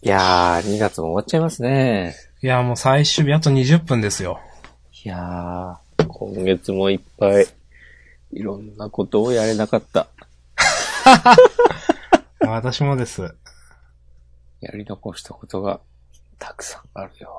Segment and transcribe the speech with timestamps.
[0.00, 2.14] いやー、2月も終わっちゃいますね。
[2.40, 4.38] いや、もう最終日あと20分ですよ。
[5.04, 7.46] いやー、今月もいっぱい、
[8.32, 10.06] いろんなことをやれなかった。
[12.40, 13.34] 私もです。
[14.60, 15.80] やり残したことが、
[16.38, 17.32] たくさんあるよ。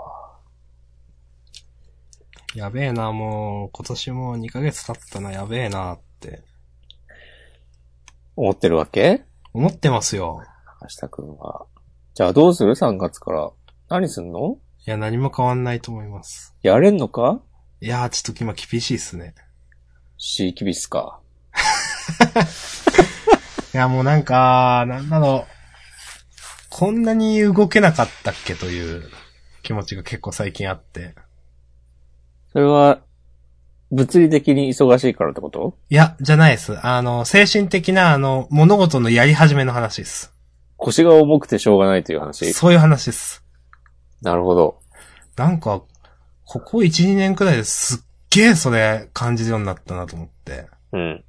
[2.56, 6.44] やべえな、もう、今年も2ヶ月経ったな、やべえなって。
[8.36, 9.24] 思ってるわけ？
[9.54, 10.42] 思ってますよ。
[10.82, 11.66] 明日くんは。
[12.20, 13.50] じゃあどうする ?3 月から。
[13.88, 14.58] 何すんの？
[14.86, 16.54] いや、何も変わんないと思います。
[16.62, 17.40] やれんのか？
[17.80, 19.36] いやー、ちょっと今厳しいっすね。
[20.18, 21.22] シーキビスか？
[23.74, 25.52] いや、もうなんか、なんだろう。
[26.70, 29.10] こんなに動けなかったっけという
[29.64, 31.16] 気持ちが結構最近あって。
[32.52, 33.00] それは、
[33.92, 35.78] 物理的に忙しいからってこと？
[35.90, 36.86] いや、じゃないです。
[36.86, 40.34] あの、精神的な、あの、物事のやり始めの話です。
[40.80, 43.44] 腰が重くてしょうがないという話そういう話です。
[44.22, 44.80] なるほど。
[45.36, 45.84] なんか、
[46.46, 48.00] ここ1、2年くらいですっ
[48.30, 50.68] げえそれ感じるようになったなと思って。
[50.94, 51.24] うん。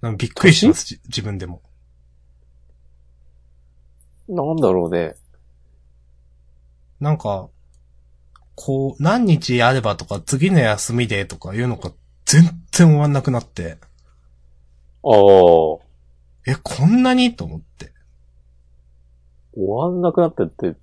[0.00, 1.62] なんかびっくりします、じ自分でも。
[4.28, 5.14] なんだろうね。
[7.00, 7.48] なんか、
[8.54, 11.92] こう、何日やればとか、次の休みでとかいうのが
[12.24, 13.78] 全然終わんなくなって、
[15.04, 15.91] ああ、終
[16.46, 17.36] え、こんなに？
[17.36, 17.92] と思って。
[19.56, 20.76] わんなくなってって、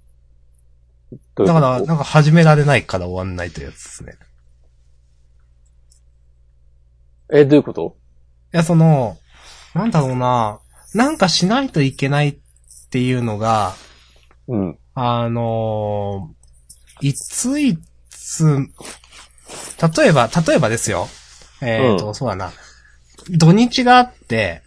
[1.36, 4.14] だから、なんか始められないから終わんないというやつですね。
[7.34, 7.98] え、どういうこと？
[8.54, 9.18] いや、その、
[9.74, 10.60] なんだろうな、
[10.94, 12.38] なんかしないといけないっ
[12.90, 13.74] ていうのが、
[14.48, 14.80] うん。
[14.94, 17.78] あのーいつい
[18.10, 21.08] つ、例えば、例えばですよ。
[21.62, 22.52] えっ、と、うんそうだな。
[23.30, 24.64] 土日があって、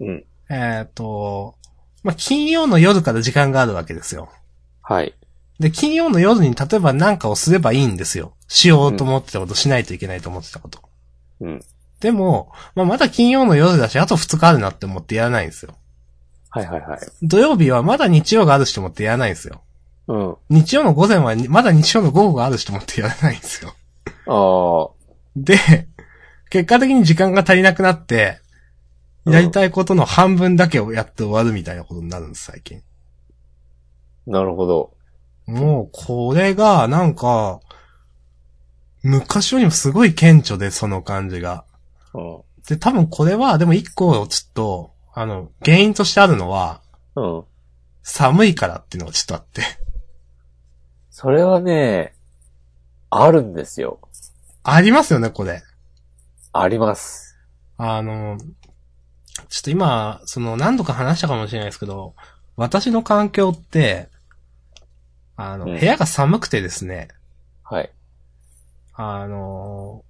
[0.00, 0.24] うん。
[0.50, 1.56] えっ、と、
[2.02, 4.28] まあ、金曜の夜から時間があるわけですよ。
[4.82, 5.14] はい。
[5.58, 8.34] で、金曜の夜に例えば何かをすればいいんですよ。
[8.48, 10.80] しようと思ってたこと、しないといけないと思ってたこと。
[11.40, 11.60] うん。
[12.00, 15.74] でも、まあ、まだ金曜の夜だし、あと2日あるなって思ってやらないんですよ。
[16.50, 16.98] はいはいはい。
[17.22, 19.62] 土曜日はまだ日曜があるしと思ってやらないんですよ。
[20.08, 20.36] うん。
[20.50, 23.74] 日曜の午前はまだ日曜の午後があるしと思ってやらないんですよ。
[24.26, 25.88] ああ、で、
[26.50, 28.40] 結果的に時間が足りなくなって、
[29.26, 32.82] やりたいことの半分だけをやって終わるみたいなことになるんです、最近。
[34.26, 34.94] なるほど。
[35.46, 37.60] もう、これが、なんか、
[39.02, 41.64] 昔よりもすごい顕著で、その感じが。
[42.14, 42.42] うん。
[42.66, 46.80] で、多分これは、でも一個、ちょっと、あの、原因としてあるのは、
[47.16, 47.44] うん。
[48.02, 49.62] 寒いからっていうのがちょっとあって。
[51.10, 52.14] それはね、
[53.10, 54.00] あるんですよ。
[54.62, 55.62] ありますよね、これ。
[56.52, 57.36] あります。
[57.76, 58.38] あの、
[59.48, 62.14] ちょっと今、その何度か話したかもしれないですけど、
[62.56, 64.08] 私の環境って、
[65.36, 67.08] あの、うん部屋が寒くてですね、
[67.64, 67.90] はい。
[68.94, 70.04] あの、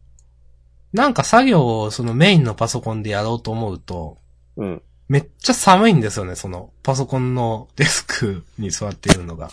[0.93, 4.19] なんか作業をそのメインのパソコンでやろうと思うと、
[4.57, 4.83] うん。
[5.09, 9.51] めっちゃ寒いんですよね、そのパソコンのデスクに座っているのが。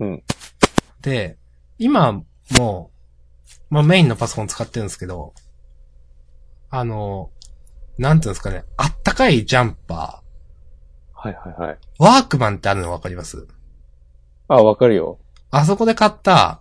[0.00, 0.22] うん。
[1.00, 1.36] で、
[1.78, 2.22] 今
[2.58, 2.90] も、
[3.70, 5.34] まあメインのパソコン使ってるんですけど、
[6.70, 7.30] あの、
[7.98, 10.22] なんていうんですかね、あったかいジャンパ
[11.12, 11.74] はいはいはい。
[11.74, 13.46] ー、ワークマンってあるのわかります？
[14.48, 15.18] あ、わかるよ。
[15.50, 16.60] あそこで買った、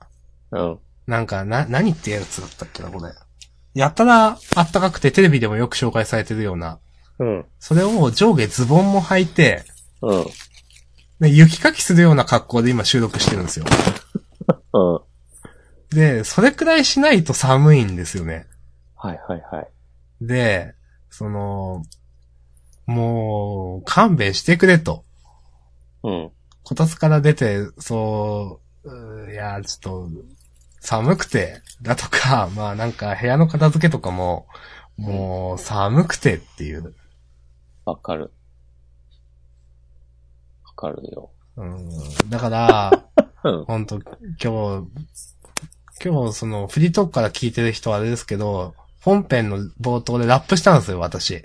[0.52, 0.80] うん。
[1.08, 3.12] なんか、な、何ってやつだったっけな、これ。
[3.74, 6.80] やったらあったかくてテレビでもよく紹介されてるような、
[7.20, 7.46] うん。
[7.60, 9.66] それを上下ズボンも履いて、
[10.02, 10.26] うん。
[11.20, 13.66] で雪かきするような格好で今収録してるんですよ。
[14.74, 14.80] う
[15.94, 15.96] ん。
[15.96, 18.48] で、それくらいしないと寒いんですよね。
[18.96, 19.68] はいはいはい。
[20.22, 20.76] で、
[21.14, 21.84] その、
[22.88, 25.06] もう、勘弁してくれと。
[26.02, 26.32] うん。
[26.64, 30.10] こたつから出て、そう、いや、ちょっと、
[30.80, 34.48] 寒くて、だとか、 まあなんか部屋の片付けとかも、
[34.98, 36.96] もう寒くてっていう。
[37.86, 38.34] わかる。
[40.66, 41.30] わかるよ。
[41.58, 41.90] うん、
[42.30, 43.06] だから、
[43.46, 43.66] うん。
[43.66, 44.88] 本当今日、
[46.04, 51.44] 今日そのフリートークから聞いてる人はあれですけど、本編の冒頭でラップしたんですよ、私。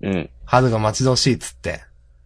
[0.00, 0.30] うん。
[0.44, 1.82] 春が待ち遠しいっつって。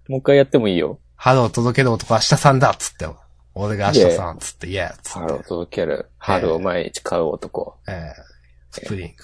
[0.09, 1.01] もう一回やってもいいよ。
[1.17, 3.07] 春を届ける男は明日さんだっつって。
[3.55, 5.19] 俺が明日さんっつって、イエーっつって。
[5.21, 6.11] 春を届ける。
[6.19, 7.79] 春を毎日買う男。
[7.89, 9.15] えー、スプリング。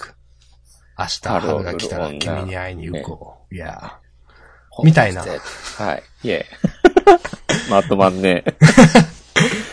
[0.97, 3.55] 明日春が来たら君に会いに行こう。
[3.55, 3.99] いや
[4.83, 5.27] みたいなは
[5.95, 6.03] い。
[6.23, 6.45] イェイ。
[7.69, 8.43] まとまんね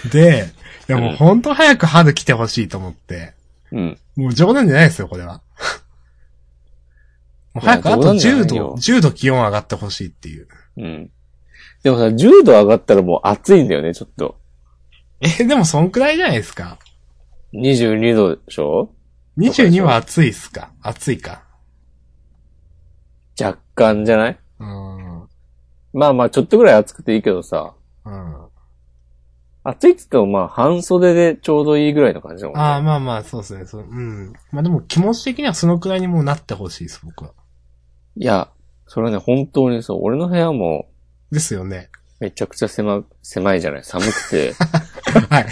[0.05, 0.53] ー で、
[0.89, 3.36] いやもうほんと早く春来てほしいと思って。
[3.73, 3.99] うん。
[4.17, 5.43] もう冗談じゃないですよ、これは。
[7.55, 10.49] もう早くあといや冗談じゃな10度、いよ10度気温上がってほしいっていう。
[10.79, 11.11] うん。
[11.83, 14.39] でもさ、10度上がったらもう暑いんだよね、ちょっと。
[15.21, 16.79] え、でもそんくらいじゃないですか。
[17.55, 18.93] 22度でしょ
[19.39, 20.71] ？22は暑いっすか？
[20.83, 21.43] 暑いか。
[23.41, 24.39] 若干じゃない？
[24.61, 24.97] うん。
[25.21, 25.29] うん。
[25.93, 27.75] まあまあ、ちょっとぐらい暑くていいけどさ、
[29.69, 32.63] 暑いっつってもまあ、半袖でちょうどいいぐらいの感じだもんね。
[32.63, 33.67] ああ、まあまあ、そうですね。
[33.67, 34.33] そううん。
[34.53, 37.33] まあでも気持ち的にはそのくらいにもうなってほしいです、僕は。
[38.17, 38.49] いや、
[38.87, 40.89] それはね、本当にそう、俺の部屋も
[41.33, 41.91] ですよね。
[42.21, 44.53] めちゃくちゃ狭、狭いじゃない寒くて、
[45.29, 45.47] はい。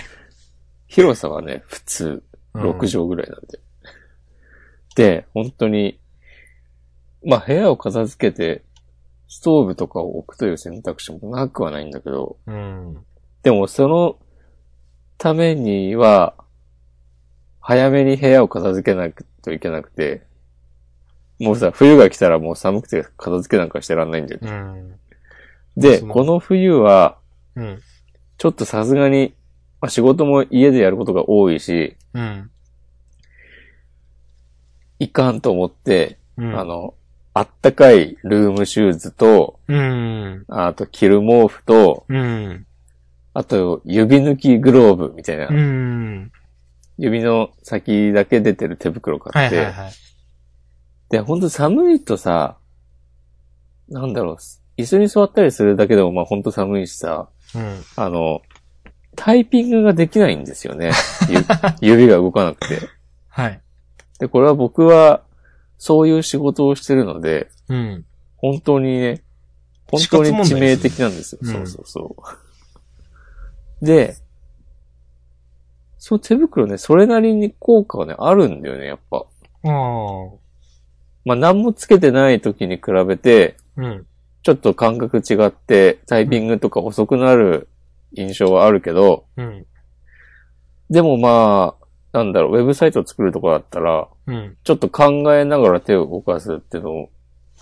[0.86, 2.22] 広さはね、普通、
[2.54, 3.58] うん6畳ぐらいなんで。
[4.94, 5.98] で、本当に、
[7.24, 8.62] まあ部屋を片付けて、
[9.26, 13.04] ストーブとかを置くという選択肢もなくはないんだけど、うん。
[13.44, 14.18] でもその
[15.18, 16.34] ためには、
[17.60, 20.22] 早めに部屋を片付けなくといけなくて、
[21.38, 24.50] もうさ、冬が来たらもう寒くて片付けなんかしてらんないんだよね。
[24.50, 24.94] うん。
[25.76, 27.18] で、この冬は、
[27.54, 27.82] うん。
[28.38, 29.34] ちょっとさすがに、
[29.80, 32.50] まあ、仕事も家でやることが多いし、うん。
[34.98, 36.58] いかんと思って、うん。
[36.58, 36.94] あの、
[37.34, 40.44] あったかいルームシューズと、うん。
[40.48, 42.66] あと着る毛布と、うん。
[43.34, 46.32] あと指抜きグローブみたいな、うん。
[46.96, 49.92] 指の先だけ出てる手袋買って、はいはいはい。
[51.10, 52.56] で、ほんと寒いとさ、
[53.88, 54.36] なんだろう、
[54.80, 57.82] 椅子に座ったりするだけでもまあほんと寒いしさ、うん。
[57.96, 58.42] あの、
[59.16, 60.92] タイピングができないんですよね。
[61.80, 62.88] ゆ 指が動かなくて。
[63.28, 63.60] はい。
[64.20, 65.22] で、これは僕は、
[65.78, 68.04] そういう仕事をしてるので、うん。
[68.36, 69.22] 本当にね、
[69.90, 71.40] 本死当に致命的なんですよ。
[71.42, 72.22] うんそうそうそう。
[73.84, 74.16] で、
[75.98, 79.18] その手袋ね、それなりに効果はね、あるんだよね、やっぱ。
[79.18, 80.44] ああ。
[81.24, 84.06] まあ、何もつけてない時に比べて、うん。
[84.42, 87.68] ちょっと感覚違って、タイピングとか遅くなる
[88.12, 89.66] 印象はあるけど、うん。
[90.90, 91.84] でもまあ、
[92.18, 94.56] なんだろう、ウェブサイトを作るとこだったら、うん。
[94.62, 97.10] ちょっと考えながら手を動かすっていうのを、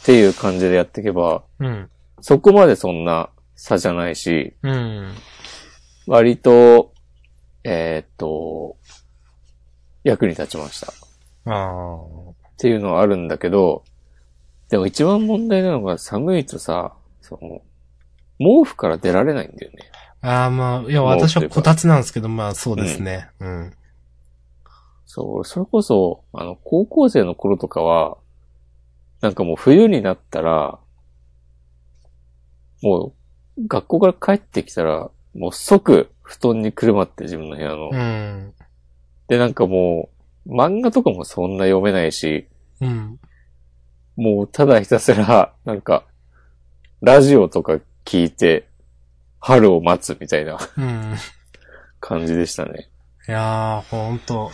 [0.00, 1.88] っていう感じでやっていけば、うん。
[2.20, 5.12] そこまでそんな差じゃないし、うん。
[6.12, 6.92] 割と、
[7.64, 8.76] えーっと、
[10.04, 10.92] 役に立ちました。
[11.50, 11.96] ああ。
[11.96, 13.82] っていうのはあるんだけど、
[14.68, 16.92] でも一番問題なのが寒いとさ、
[17.22, 17.62] その、
[18.38, 19.90] 毛布から出られないんだよね。
[20.20, 23.30] ああ、まあ、いや、私はこたつなんですけど、まあ、そうですね。
[23.40, 23.72] うん。
[25.06, 28.18] そう、それこそ、あの、高校生の頃とかは、
[29.22, 30.78] なんかもう冬になったら、
[32.82, 33.14] も
[33.56, 37.90] う、学校から帰ってきたら、もう即布団にくるまって自分の部屋の。
[37.92, 38.54] うん。
[39.28, 40.10] で、なんかも
[40.46, 42.48] う、漫画とかもそんな読めないし、
[42.80, 43.18] うん。
[44.16, 46.04] もうただひたすら、なんか、
[47.00, 48.68] ラジオとか聞いて、
[49.40, 51.16] 春を待つみたいなうん。
[52.00, 52.88] 感じでしたね。
[53.28, 54.50] いやー、ほんと。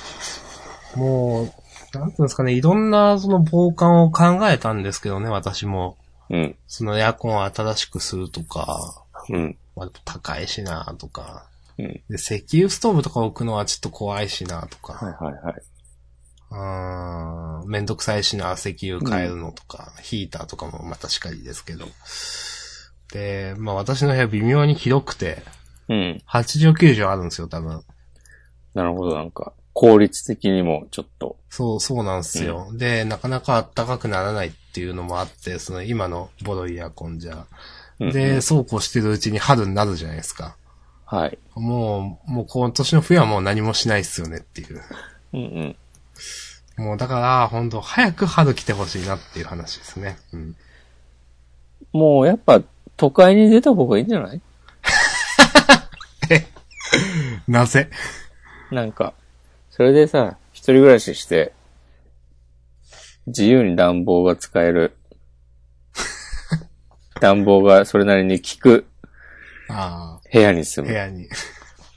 [0.94, 5.96] もう、なんていうんですかね、いろんなその防寒を考えたんですけどね、私も。
[6.30, 11.46] うん、そのエアコンを新しくするとか、うん、まあ、高いしなとか。
[11.78, 11.86] うん。
[11.86, 14.94] で、石油ストーブとか置くのはちょっと怖いしなとか。
[14.94, 15.62] はいはいはい。
[16.50, 21.86] うーん、めんどくさいしな、石油変えるのとか、ヒーターとかもまたしかりですけど。
[23.12, 25.42] で、まあ私の部屋微妙に広くて、
[25.88, 26.22] うん。
[26.26, 27.82] 8畳9畳あるんですよ、多分。
[28.74, 32.70] なるほど、なんか、効率的にもちょっと、そう、そうなんですよ。
[32.74, 37.46] で、なかなか暖かくならないっていうのもあって、その今のボロいエアコンじゃ。
[38.00, 40.56] うんで、そうこうしてるうちに春になるじゃないですか。
[41.04, 41.38] はい。
[41.54, 44.80] もう、もう今年の冬はもう何もしないっすよねっていう。
[45.32, 45.76] うんう
[46.80, 46.84] ん。
[46.84, 50.16] もうだから、本当早く春来てほしいなっていう話ですね。
[50.32, 50.56] うん。
[51.92, 52.62] もうやっぱ、
[52.96, 54.40] 都会に出た方がいいんじゃない？
[57.48, 57.88] なぜ？
[58.70, 59.14] なんか、
[59.70, 61.52] それでさ、一人暮らしして、
[63.26, 64.94] 自由に暖房が使える。
[67.20, 68.86] 暖房がそれなりに効く
[69.68, 70.92] あ部屋にあ、住む。
[70.92, 71.28] 部屋に。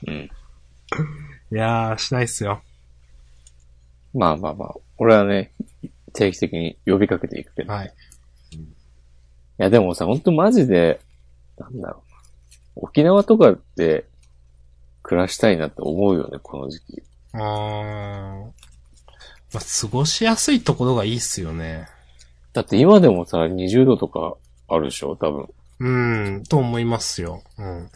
[0.06, 0.14] うん。
[1.52, 2.62] いやー、しないっすよ。
[4.14, 5.52] まあまあまあ、俺はね、
[6.12, 7.72] 定期的に呼びかけていくけど。
[7.72, 7.94] いはい。
[9.56, 11.00] やでもさ、ほんとマジで、
[11.58, 12.18] なんだろうな。
[12.74, 14.06] 沖縄とかで
[15.02, 17.02] 暮らしたいなって思うよね、この時期。
[17.34, 17.42] うーん。
[19.54, 21.86] まあ、過ごしやすいところがいいっすよね。
[22.52, 24.36] だって今でもさ、20度とか
[24.74, 25.16] あるでしょ？
[25.16, 25.48] 多分。
[25.80, 27.42] うん、と思いますよ。
[27.58, 27.90] うん。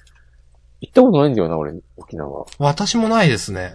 [0.80, 2.44] 行ったことないんだよな、俺、沖縄。
[2.58, 3.74] 私もないですね。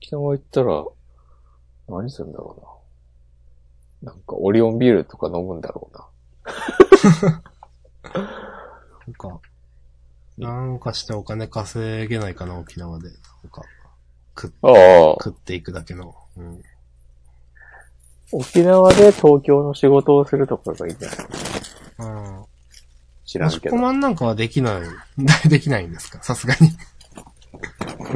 [0.00, 0.84] 沖縄行ったら、
[1.88, 2.82] 何するんだろ
[4.02, 4.12] うな。
[4.12, 6.08] なんか、オリオンビールとか飲むんだろうな。
[9.06, 9.40] なんか、
[10.38, 13.08] なんかしてお金稼げないかな、沖縄で。
[13.08, 13.16] なん
[13.50, 13.62] か、
[14.36, 14.72] 食っああ。
[15.22, 16.16] 食っていくだけの。
[16.36, 16.62] うん。
[18.36, 21.18] 沖縄で東京の仕事をするとかがいいんじゃない？
[21.98, 22.44] うん。
[23.24, 23.76] 知らんけど押し込。
[23.80, 24.82] まんなんかはできない、
[25.48, 26.22] できないんですか？
[26.22, 26.70] さすがに。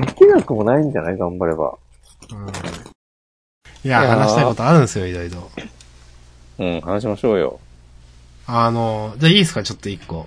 [0.04, 1.16] できなくもないんじゃない？
[1.16, 1.76] 頑張れば。
[2.32, 2.48] うん。
[2.48, 5.50] いや、いやー話したいことあるんですよ、いろいろ。
[6.58, 7.60] うん、話しましょうよ。
[8.46, 10.26] あの、じゃあいいですか、ちょっと一個。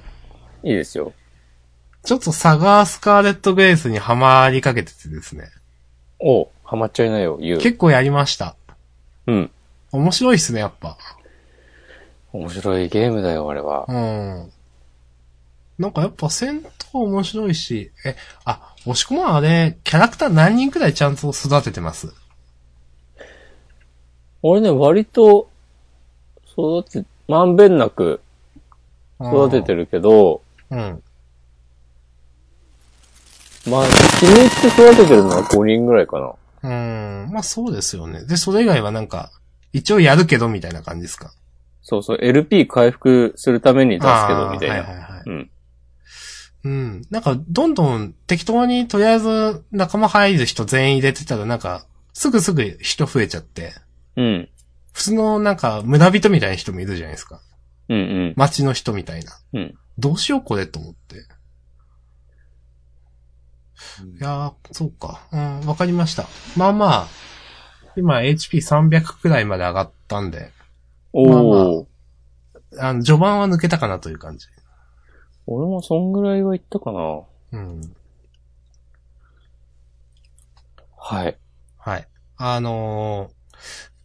[0.64, 1.12] いいですよ。
[2.04, 5.50] ちょっとサガースカーレット・グレイスにハマりかけててですね。
[6.20, 7.58] おうハマっちゃいなよ、言う。
[7.60, 8.56] 結構やりました。
[9.28, 9.52] うん。
[9.92, 10.98] 面白いっすね、やっぱ。
[12.34, 13.86] 面白いゲームだよ、あれは。
[13.88, 14.52] うん。
[15.78, 22.14] なんかやっぱ戦闘面白いし、え、あ、押し込まんあれ、キャラクター何人くらいちゃんと育ててます？
[24.44, 25.50] 俺ね、割と、
[26.46, 28.22] 育て、まんべんなく
[29.20, 29.82] 育ててる。
[29.82, 31.04] るけど、うん。
[33.70, 33.86] まあ、
[34.20, 36.34] 気に入って育ててるのは5人ぐらいかな。
[36.64, 37.30] うん。
[37.32, 38.24] まあそうですよね。
[38.26, 39.32] で、それ以外はなんか、
[39.74, 41.32] 一応やるけどみたいな感じですか？
[41.82, 44.76] そうそう、LP 回復するために出すけど、みたいな。
[44.76, 45.24] はいはいはい。
[45.26, 45.50] うん。
[46.64, 47.02] うん。
[47.10, 53.74] なんか、どんどん適当にとりあえず仲間入る人全員入れてたらなんか、すぐすぐ人増えちゃって、
[54.16, 54.48] うん。
[54.94, 57.42] 普通のなんか村人みたいな人もいるじゃないですか。
[57.90, 58.02] うんう
[58.32, 58.34] ん。
[58.36, 59.32] 街の人みたいな。
[59.54, 59.74] うん。
[59.98, 61.16] どうしようこれと思って。
[61.16, 61.20] い
[64.20, 65.22] やー、そうか。
[65.32, 66.28] うん、わかりました。
[66.56, 67.08] まあまあ、
[67.96, 70.52] 今 HP300 くらいまで上がったんで、
[71.14, 71.86] おー。
[72.80, 74.48] あの、序盤は抜けたかなという感じ。
[75.46, 77.22] 俺もそんぐらいは言ったかな。
[77.52, 77.96] うん。
[80.98, 81.38] はい。
[81.78, 82.08] はい。
[82.38, 83.42] あのー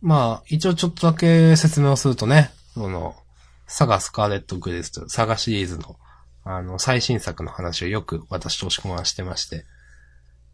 [0.02, 3.16] まあ、一応ちょっとだけ説明をするとね、その、
[3.66, 5.96] サガスカーレット・グレースというサガシリーズの、
[6.44, 9.64] あの、最新作の話をよく私と押し込ましてまして、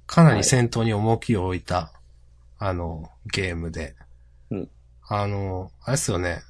[0.06, 1.92] かなり戦闘に重きを置いた、
[2.64, 3.96] あの、ゲームで、
[4.50, 4.70] うん
[5.08, 6.42] あの、あれですよね、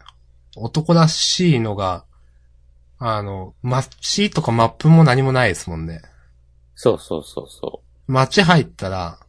[0.56, 2.04] 男らしいのが、
[2.98, 6.02] あの、街とかマップも何もないですもんね。
[6.74, 9.20] そうそうそうそ街入ったら、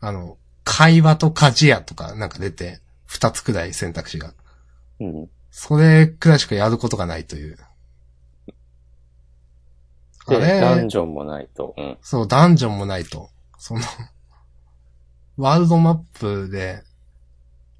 [0.00, 4.34] あの、会話と鍛冶屋とかなんか出て、二つくらい選択肢が。
[4.98, 5.04] う。
[5.04, 5.30] うん。
[5.52, 7.56] それくらいしかやることがないという。
[10.26, 11.74] あで、ダンれ、ジョンもないと。
[11.78, 11.98] うん。
[12.02, 13.30] そう、ダンジョンもないと。
[13.56, 13.80] その、
[15.36, 16.82] ワールドマップで、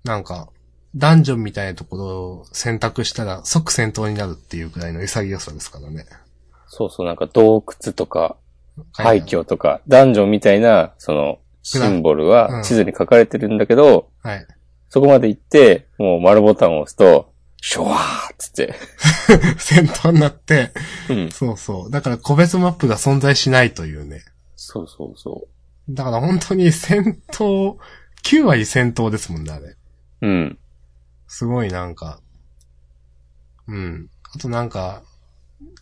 [0.04, 0.48] なんか、
[0.96, 6.06] ダンジョンみたいなところを選択したら即戦闘になるっていうくらいの潔さですからね。
[6.68, 8.36] そうそう、なんか洞窟とか、
[8.92, 14.46] 廃墟とか、ダンジョンみたいな、その、シンボルうんは地図に書かれてるんだけど、はい。
[14.88, 18.74] そこまで行って、もう丸ボタンを押すと、シュワーっつって。
[19.58, 20.70] 戦闘になって、
[21.08, 21.30] うん。
[21.30, 21.90] そうそう。
[21.90, 24.22] だから個別マップが存在しないというね。
[24.54, 25.48] そうそうそ
[25.88, 27.76] だから本当に戦闘、
[28.24, 29.66] 9割戦闘ですもんね、あれ。
[29.66, 29.76] う。
[30.22, 30.58] うん。
[31.26, 32.20] すごいなんか、
[33.68, 34.08] うん。
[34.34, 35.02] あとなんか、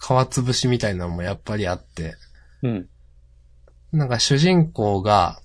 [0.01, 2.17] 皮つぶしみたいなのもやっぱりあって、
[2.63, 2.89] うん。
[3.93, 5.41] なんか主人公が、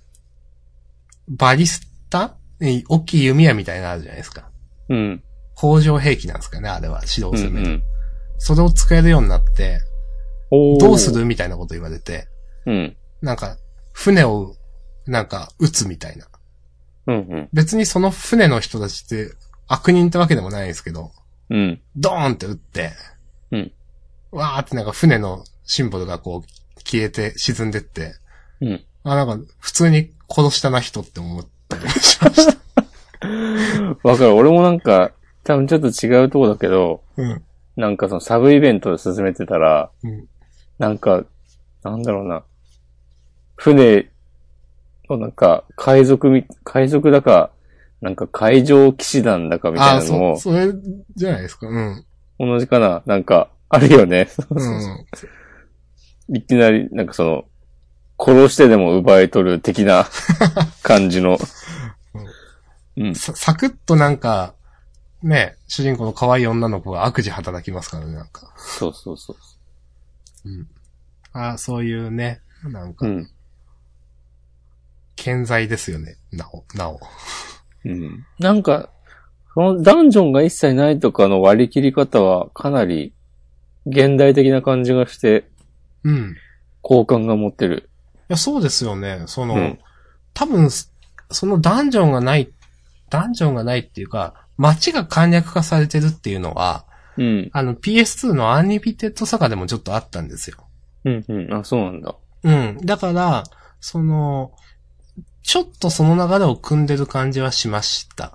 [1.27, 2.37] バリスタ？
[2.61, 4.49] え大きい弓矢みたいなのあるじゃないですか。
[4.89, 5.23] うん。
[5.55, 7.83] 工場兵器なんですかね、あれは、指導うんするね、うん。
[8.37, 9.81] それを使えるようになって、
[10.51, 11.25] どうする？
[11.25, 12.27] みたいなこと言われて、
[12.65, 12.97] うん。
[13.21, 13.57] なんか、
[13.97, 14.55] 船を、
[15.07, 16.27] なんか、撃つみたいな。
[17.07, 17.49] うんうん。
[17.51, 19.33] 別にその船の人たちって
[19.67, 21.11] 悪人ってわけでもないんですけど、
[21.49, 21.81] うん。
[21.95, 22.91] ドーンって撃って、
[23.49, 23.71] うん。
[24.31, 28.13] わーってなんか船のシンボルがこう消えて沈んでって、
[28.61, 28.85] うん。
[29.03, 32.57] あ、なんか普通に殺したな人って思ったりもしました。
[34.07, 34.35] わかる。
[34.35, 35.11] 俺もなんか、
[35.43, 37.43] 多分ちょっと違うとこだけど、うん。
[37.75, 40.27] なんかそのサブイベントで進めてたら、うん。
[40.77, 41.23] なんか、
[41.83, 42.43] なんだろうな。
[43.57, 44.09] 船
[45.09, 47.51] のなんか、海賊み、海賊だか、
[48.01, 50.71] なんか海上騎士団だかみたああ、いなのもそ、、それ
[51.15, 51.67] じゃないですか。
[51.67, 52.05] うん。
[52.39, 53.01] 同じかな？
[53.05, 54.29] なんか、あるよね。
[54.49, 55.05] うん。
[56.35, 57.45] いきなり、なんかその、
[58.19, 60.07] 殺してでも奪い取る的な
[60.83, 61.37] 感じの。
[62.97, 63.15] うん。
[63.15, 64.53] さ、サクッとなんか、
[65.23, 68.53] ね、主人公の可愛い女の子が悪事働きますからね、なんか。
[68.57, 70.49] そうそうそう。
[70.49, 70.67] うん。
[71.33, 73.29] ああ、そういうね、なんかう、ん。
[75.17, 77.01] 健在ですよね、なお、なお。
[77.83, 78.25] うん。
[78.39, 78.89] なんか、
[79.53, 83.13] そのダンジョンが一切ないとかの割り切り方はかなり
[83.85, 85.49] 現代的な感じがして、
[86.03, 86.35] うん。
[86.81, 87.89] 好感が持ってる。
[88.29, 89.23] いや、そうですよね。
[89.25, 89.79] その、うん
[90.33, 92.51] 多分、そのダンジョンがない、
[93.09, 96.85] ダンジョンがないっていうか、街が簡略化されてるっていうのは、
[97.17, 97.49] うん。
[97.53, 100.57] あの PS2 のアンリピテッドサガでもちょっとあったんですよ。
[101.05, 101.53] うん、うん。
[101.55, 102.15] あ、そうなんだ。
[102.43, 102.77] うん。
[102.85, 103.45] だから、
[103.79, 104.51] その、
[105.47, 108.33] ちょっとその流れを組んでる感じはしました。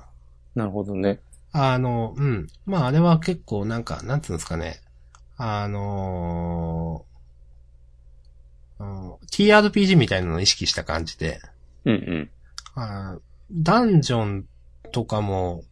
[0.55, 1.21] なるほどね。
[1.53, 2.47] あの、うん。
[2.65, 4.81] まあ、あれは結構なんか、なんつうんですかね。
[5.37, 11.41] あのーうん TRPG みたいなのを意識した感じで、
[11.85, 12.31] うん、うん。
[12.77, 13.21] あー
[13.53, 14.47] ダンジョン
[14.91, 15.65] とかも、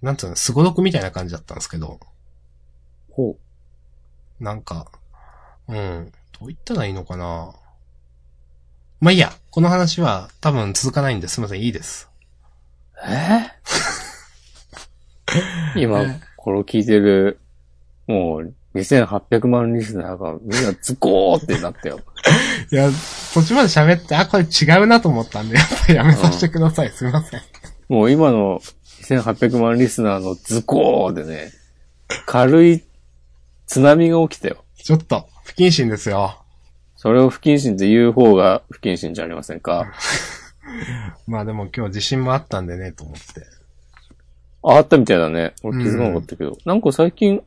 [0.00, 2.00] なんつうの、すごろくみたいな感じだったんですけど、
[3.10, 3.36] ほ
[4.40, 4.90] なんか、
[5.68, 6.10] うん。
[6.40, 7.54] どう言ったらいいのかな
[9.04, 9.34] まあいいや。
[9.50, 11.60] この話は多分続かないんですいません。
[11.60, 12.08] いいです。
[12.94, 12.98] う。
[13.06, 13.50] え
[15.76, 17.38] 今え、これを聞いてる、
[18.06, 22.00] もう、2800万リスナーがみんなズコーってなったよ。
[22.72, 22.88] いや、
[23.34, 26.88] 途中まで喋って、あ、これ違うなと思ったんで、やっぱりやめさせてください。
[26.88, 27.42] すいません。
[27.90, 28.62] もう今の
[29.02, 31.52] 2800万リスナーのズコーでね、
[32.24, 32.82] 軽い
[33.66, 34.64] 津波が起きたよ。
[34.82, 36.43] ちょっと、不謹慎ですよ。
[37.04, 39.92] それを不謹慎って言う方が不謹慎じゃありませんか？
[41.28, 43.46] まあでも今日自信もあったんでね、と思って。
[44.62, 45.52] ああったみたいだね。
[45.62, 46.56] 俺気づかなかったけど。
[46.64, 47.42] なんか最近、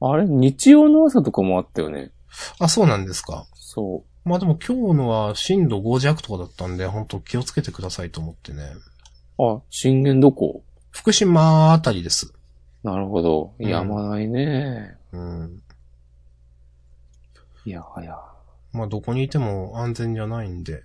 [0.00, 0.24] あれ？
[0.24, 2.10] 日曜の朝とかもあったよね。
[2.58, 3.44] あ、そうなんですか。
[3.54, 8.62] そまあでも今日のは震度5弱とかだったんで、本当気をつけてくださいと思ってね。
[9.38, 9.56] う。
[9.56, 10.62] あ、震源どこ？
[10.90, 12.32] 福島あたりです。
[12.82, 13.52] なるほど。
[13.58, 14.96] うんやまないね。
[15.12, 15.62] うん。
[17.66, 18.16] いやはや。
[18.72, 20.82] まあどこにいても安全じゃないんで。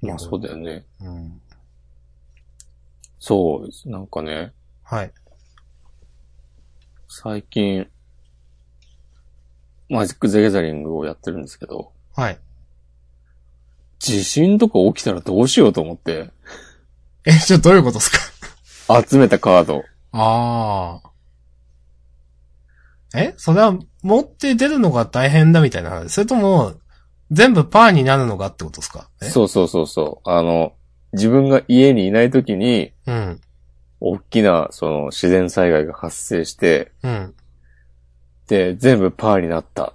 [0.00, 0.84] まあそうだよね。
[1.00, 1.40] うん。
[3.18, 5.12] そう、なんかね、はい。
[7.08, 7.86] 最近、
[9.88, 12.38] マジック・ザ・ギャザリングをやってるんですけど、はい。
[13.98, 16.30] 地震とか起きたらどうしようと思って、
[17.24, 18.10] え、じゃあどういうことです
[18.88, 19.02] か？
[19.08, 19.84] 集めたカード。
[20.12, 21.10] ああ。
[23.14, 23.34] え？
[23.36, 26.08] それは持って出るのが大変だみたいな話？
[26.12, 26.74] それとも、
[27.32, 29.08] 全部パーになるのがってことですか？
[29.22, 29.24] え？
[29.26, 30.30] そうそうそうそう。
[30.30, 30.74] あの、
[31.12, 33.40] 自分が家にいない時に、うん。
[34.00, 37.34] 大きな、その、自然災害が発生して、うん。
[38.48, 39.84] で、全部パーになった。
[39.84, 39.94] っ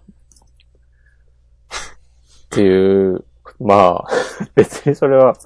[2.50, 3.26] ていう、
[3.60, 4.08] まあ、
[4.56, 5.38] 別にそれは、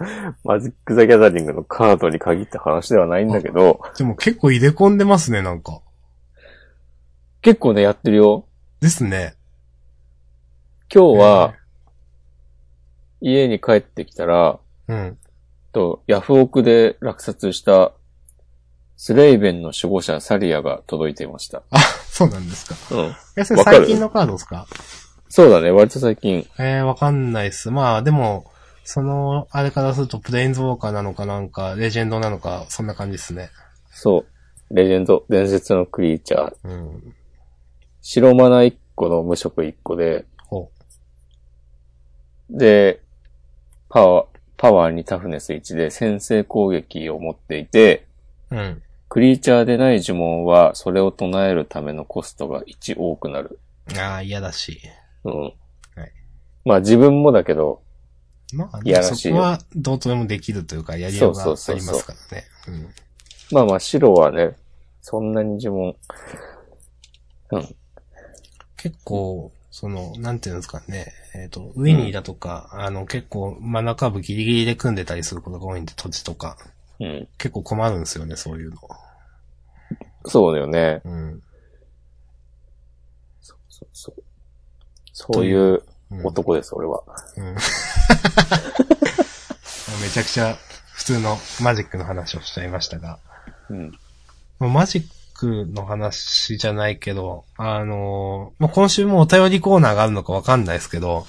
[0.43, 5.81] マジック・ザ・ギャザリングのカードに限った話ではないんだけど、でも結構入れ込んでますね、なんか。
[7.41, 8.45] 結構ね、やってるよ。
[8.79, 9.33] ですね。
[10.93, 11.53] 今日は、
[13.21, 15.17] 家に帰ってきたら、うん。
[15.71, 17.93] と、ヤフオクで落札した、
[18.97, 21.63] スレイベンの守護者サリアが届いていました。
[21.71, 22.95] あ、そうなんですか。
[22.95, 23.15] うん。
[23.37, 24.67] え、それ最近のカードですか？
[25.29, 26.45] そうだね、割と最近。
[26.59, 27.71] えー、わかんないっす。
[27.71, 28.51] まあ、でも、
[28.83, 33.49] その、あれからすると、プレインズウォーカーなのかなんか、レジェンドなのか、そんな感じですね。
[33.91, 34.25] そ
[34.69, 34.75] う。
[34.75, 36.55] レジェンド、伝説のクリーチャー。
[36.63, 37.15] うん。
[38.01, 40.69] 白マナ1個の無色1個で、ほ
[42.49, 43.01] で、
[43.91, 44.25] パワー、
[44.57, 48.07] パワーにタフネス1で先制攻撃を持っていて、
[48.49, 48.55] う。
[48.55, 48.81] うん。
[49.09, 53.59] クリーチャーでない呪文はそれを唱えるためのコストが1多くなる。
[53.97, 54.79] ああ、嫌だし。
[55.25, 55.53] うん。
[56.63, 57.81] まあ自分もだけど、
[58.53, 62.47] まあ、いやらしいよそこは、どうとでもできるというか、やりようがあそうそうそうそうりますからね。
[62.67, 62.89] うん。
[63.51, 64.55] まあまあ白はね、
[65.01, 65.95] そんなに呪文、
[67.51, 67.75] うん。
[68.77, 71.13] 結構、その、なんていうんですかね。
[71.33, 76.57] えっ、と、ウィニーだとか、あの、結構、マナカーブギリギリで組んでたりすることが多いんで、土地とか。
[76.99, 77.27] うん。
[77.37, 78.77] 結構困るんですよね、そういうの。
[80.25, 81.01] そうだよね。
[81.05, 81.41] うん。
[83.39, 84.23] そうそうそう。
[85.13, 87.01] そういううん、男です、俺は。
[87.37, 87.55] うん。
[90.01, 90.57] めちゃくちゃ
[90.93, 93.19] 普通のマジックの話をしちゃいましたが。
[93.69, 93.97] うん。
[94.59, 95.07] まあマジッ
[95.41, 101.25] クの話じゃないけど、あのーまあ、今週もお便りコーナーがあるのかわかんないですけど、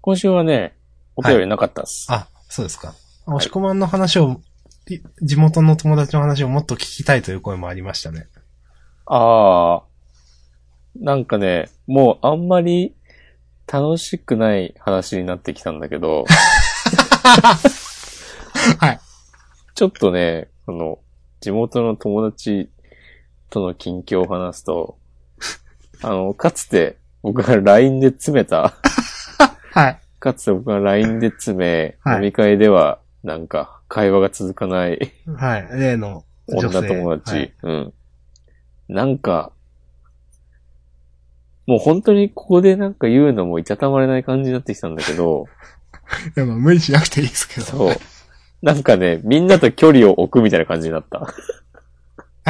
[0.00, 0.76] 今週はね、
[1.16, 2.06] お便りなかったっす。
[2.10, 2.94] あ、そうですか。
[3.26, 4.40] 押し込まんの話を、
[4.88, 8.28] い地元の友達の話をもっと聞きたいという声もありましたね。
[9.06, 9.82] ああ。
[10.94, 12.94] なんかね、もうあんまり
[13.66, 16.24] 楽しくない話になってきたんだけど、
[18.78, 19.00] はい。
[19.74, 21.00] ちょっとね、その、
[21.40, 22.70] 地元の友達
[23.50, 24.98] との近況を話すと、
[26.02, 28.74] あの、かつて僕が LINE で詰めた、
[29.72, 30.00] はい。
[30.20, 35.68] かつて僕が LINE で詰め、はい飲み会ではなんか会話が続かないはい。
[35.72, 37.94] 例の女友達、はいうん。
[38.88, 39.52] なんか、
[41.66, 45.46] もう本当にここでなんか言うのもいたたまれない感じになってきたんだけど、
[46.34, 47.66] でも無理しなくていいですけど。
[47.66, 47.96] そう。
[48.62, 51.32] なんかね、みんなと距離を置くみたいな感じになった。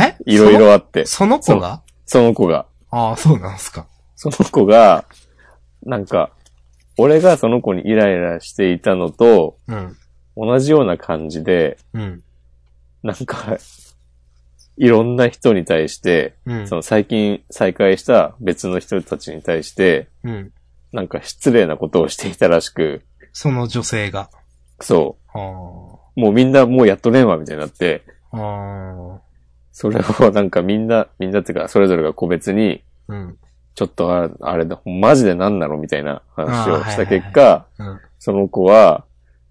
[0.03, 0.17] え？
[0.27, 1.05] いろいろあって。
[1.07, 1.83] その子が？
[2.07, 2.67] その子が。
[2.91, 3.87] ああ、そうなんすか。
[4.17, 5.05] その子が、
[5.85, 6.31] なんか、
[6.97, 9.97] 俺がその子にイライラしていたのと、うん。
[10.37, 12.23] 同じような感じで、うん。
[13.03, 13.59] なんか、
[14.77, 16.77] いろんな人に対して、うんそ。
[16.77, 20.53] の最近再会した別の人たちに対して、うん。
[20.93, 24.31] なんか失礼なことをしていたらしく、その女性が。
[24.81, 25.41] そあう、
[26.21, 28.05] もうみんなもうやっとれんわ、みたいになって。
[29.79, 33.39] それをなんかみんな、みんなっていうか、それぞれが個別に、うん。
[33.77, 38.01] ちょっとああれだ、マジで何なのみたいな話をした結果、うん。
[38.19, 39.05] その子は、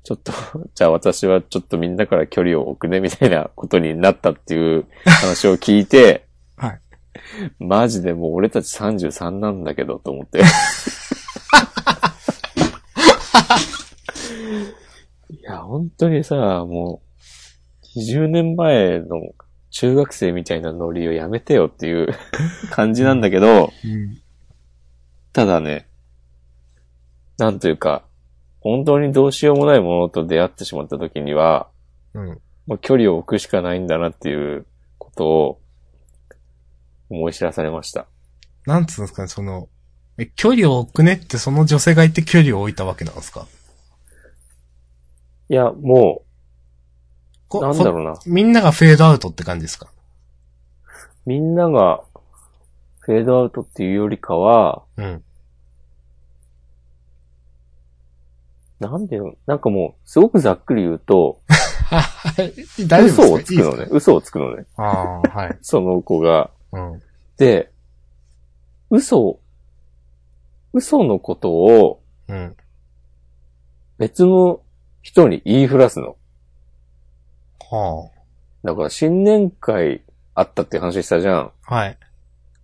[0.04, 0.34] ちょっと、
[0.76, 6.82] じゃあ私はちょっとみんなから距離を置くね、みたいなことになったっていう話を聞いて、 はい。
[7.58, 10.40] マジでもう俺たち33なんだけど、と思って。
[15.30, 16.36] いや、本当にさ、
[16.66, 17.02] も
[17.96, 19.22] う、20年前の
[19.80, 22.08] 中学生みたいなノリをやめてよっていう
[22.72, 24.18] 感じなんだけど、うん。
[25.34, 25.88] ただね、
[27.38, 28.04] なんというか、
[28.60, 31.70] 本当にどうしようもないものと出会ってしまった時には、
[32.16, 32.42] うん。
[32.66, 34.66] もう距離を置くしかないんだなっていう
[34.98, 35.62] ことを
[37.12, 38.08] 思い知らされました。
[38.66, 39.70] なんつうんですかね、その、
[40.18, 43.46] え、距離を置くねってその女性が言って距離を置いたわけなんですか？
[45.50, 46.27] いや、もこう、
[47.54, 48.20] なんだろうな。
[48.26, 49.88] みんながフェードアウトって感じですか？
[51.26, 52.04] みんなが
[53.00, 55.24] フェードアウトっていうよりかは、うん。
[58.80, 62.02] なんでよ、なんかもう、すごくざっくり言うと、は
[62.44, 62.88] い。
[62.88, 63.88] 大丈夫嘘をつくのね。
[63.90, 64.66] 嘘をつくのね。
[64.76, 65.58] ああ、はい。
[65.64, 66.52] その子が。
[66.74, 67.02] うん。
[67.38, 67.72] で、
[68.90, 69.40] 嘘、
[70.74, 72.56] 嘘のことをうん。
[73.98, 74.62] 別の
[75.02, 76.18] 人に言いふらすの。
[77.70, 78.10] は
[78.64, 80.02] だから新年会
[80.36, 81.52] あったって話したじゃん。
[81.68, 81.76] あ。
[81.76, 81.98] はい。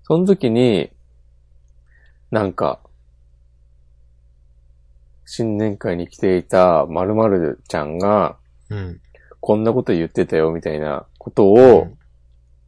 [0.03, 0.91] その時に、
[2.31, 2.79] なんか、
[5.25, 8.37] 新年会に来ていた〇〇ちゃんが、
[8.69, 9.01] うん。
[9.39, 11.97] こんなこと言ってたよみたいなことを、うん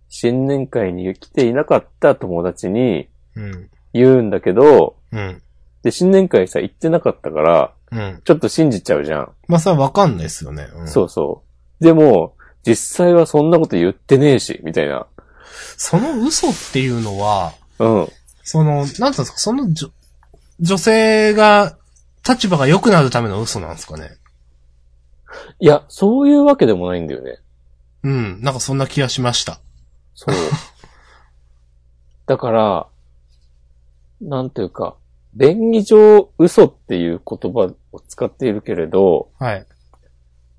[0.08, 3.70] 新年会に来ていなかった友達にうん。
[3.92, 5.42] 言うんだけど、うん。
[5.84, 8.22] で、新年会さ、行ってなかったから、うん。
[8.24, 9.32] ちょっと信じちゃうじゃん。
[9.48, 10.68] まあ、それはわかんないですよね。
[10.74, 11.45] うん、そうそう。
[11.80, 12.36] でも、
[12.66, 15.08] 実際はそんなこと言ってねえし、みたいな。
[15.78, 18.10] その嘘っていうのは、うん。
[18.44, 19.90] その、なんていうんですか、その女、
[20.60, 21.78] 女性が、
[22.28, 24.18] 立場が良くなるための嘘なんですかね。
[25.60, 27.40] いや、そういうわけでもないんだよね。
[28.04, 28.42] うん。
[28.42, 29.60] なんかそんな気がしました。
[30.16, 30.36] そう。
[32.26, 32.88] だから、
[34.22, 34.96] なんていうか、
[35.36, 39.68] 便宜上嘘っていう言葉を使っているけれど、はい。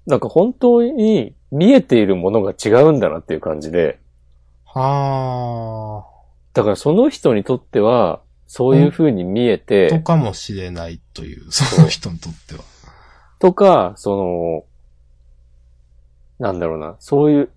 [0.07, 3.99] なんか本当に見えているものが違うんだなっていう感じで、
[4.65, 6.07] は
[6.53, 9.59] だからその人にとっては、そういう風に見えあ。
[9.59, 12.61] とて、かもしれないという、その人にとっては。
[13.39, 14.65] とか、そ
[16.41, 17.51] の、なんだろうな、そういう、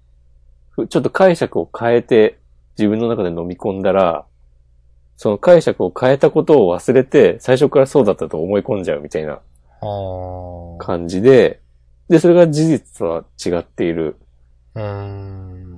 [0.71, 2.39] ふちょっと解釈を変えて
[2.77, 4.25] 自分の中で飲み込んだら、
[5.17, 9.41] その解釈を変えたことを忘れて、最初からそうだったと思い込んじゃうみたいな
[9.81, 11.59] は感じで、
[12.09, 14.17] で、それが事実とは違っている。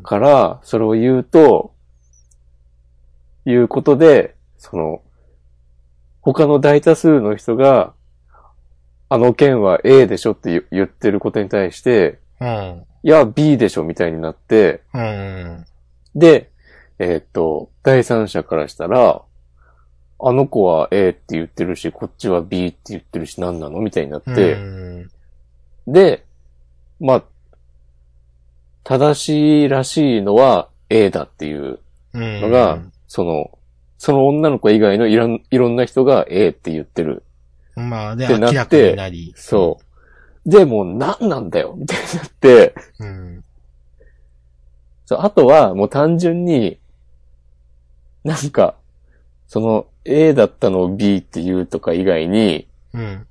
[0.04, 1.74] から、それを言うと、
[3.46, 5.02] いうことで、その、
[6.22, 7.94] 他の大多数の人が、
[9.10, 12.86] あの件は A でしょって言言ってることに対して、うん。
[13.04, 15.66] いや、B でしょみたいになって、うん。
[16.16, 16.52] で、
[17.00, 19.22] えーっと、第三者からしたら、
[20.24, 25.12] あの子は A って言ってるし、こっちは B って言ってるし、何なのみたいになって、うん
[25.88, 26.26] で、
[27.00, 27.24] まあ、
[28.84, 31.80] 正しいらしいのは A だっていう
[32.14, 32.42] うん。
[32.42, 33.58] のが、その、
[33.98, 37.24] その女の子以外のいろんいろんな人が A って言ってる。
[37.76, 39.34] まあ、で、ってなってなり。
[39.36, 39.80] そ
[40.46, 40.50] う。
[40.50, 43.44] で、もう何なんだよみたいになって、うん。
[45.06, 46.80] そうあとはもう単純に、
[48.24, 48.76] なんか、
[49.48, 53.28] その A だったのを B って言うとか以外に、うん。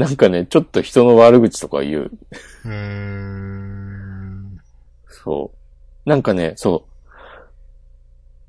[0.00, 2.10] なんかね、ちょっと人の悪口とか言う。
[2.64, 4.58] うーん。
[5.08, 5.52] そ
[6.06, 6.08] う。
[6.08, 6.90] なんかね、そう。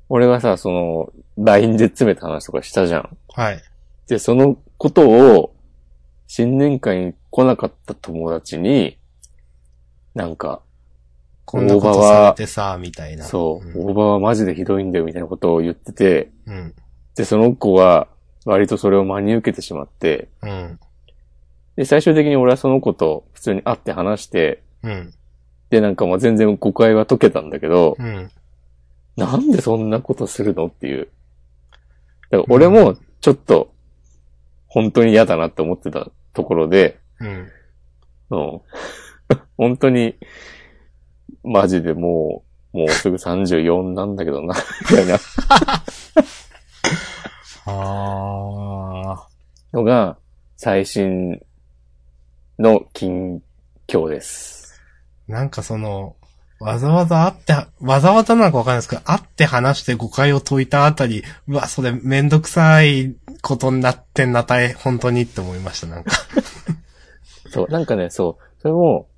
[0.08, 3.18] 俺がさ、その、LINE で詰めた話とかしたじゃん。
[3.34, 3.62] はい。
[4.08, 5.54] で、そのことを、
[6.26, 8.96] 新年会に来なかった友達に、
[10.14, 10.62] なんか、
[11.44, 13.24] こんなことされてさ、みたいな。
[13.24, 13.90] そう、うん。
[13.90, 16.74] 大場はマジでひどいんだよみたいなことを言ってて、うん。
[17.14, 18.08] で、その子は
[18.46, 20.80] 割とそれを真に受けてしまって、うん。
[21.76, 25.14] で、最終的に俺はその子と普通に会って話して、うん。
[25.70, 28.30] で、なんかもう全然誤解は解けたんだけど、うん。
[29.16, 31.08] なんでそんなことするのっていう。
[32.30, 33.72] だから俺もちょっと、
[34.66, 37.50] 本当に嫌だなって思ってたところで、うん。
[38.30, 38.60] うん。
[39.56, 40.16] 本当に、
[41.44, 44.54] マジでもう、もうすぐ34なんだけどな、
[44.90, 45.18] みたいな
[47.66, 49.28] あ
[49.72, 50.18] のが、
[50.56, 51.42] 最新
[52.58, 53.42] の近
[53.86, 54.80] 況です。
[55.28, 55.32] ー。
[55.32, 56.16] なんかその、
[56.60, 66.12] わざわざ会って、わざわざなのかわかんないですけど、会って話して誤解を解いたあたり、うわ、それめんどくさいことになってんな、大変、本当にって思いました、なんか。
[67.50, 69.08] そう、なんかね、そう、それも、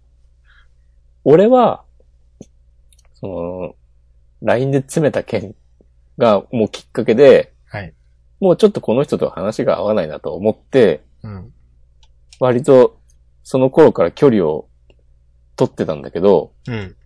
[1.25, 1.85] 俺は、
[3.14, 3.75] その、
[4.42, 5.55] LINE で詰めた件
[6.18, 7.92] がもうきっかけで、はい。
[8.40, 11.53] もうちょっとこの人と話が合わないなと思って、うん。
[12.40, 13.01] 割と
[13.45, 14.69] その頃から距離を
[15.57, 16.97] 取ってたんだけど、うん。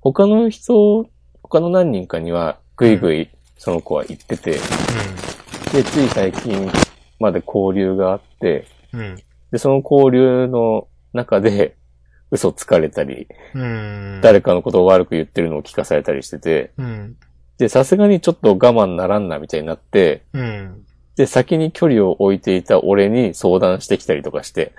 [0.00, 1.08] 他の人、
[1.42, 4.52] 他の何人かにはぐいぐいその子は言ってて、
[5.72, 6.70] で、つい最近
[7.18, 9.00] まで交流があって、うん。
[9.00, 9.16] うん。
[9.50, 11.76] で、その交流の中で
[12.30, 14.20] 嘘つかれたり、うん。
[14.22, 17.16] 誰かのことを悪く言ってるのを聞かされたりしてて、うん。
[17.56, 20.84] で、さすがにちょっと我慢ならんなみたいになって、うん。
[21.16, 24.72] で、先に距離を置いていた俺に相談してきたりとかして、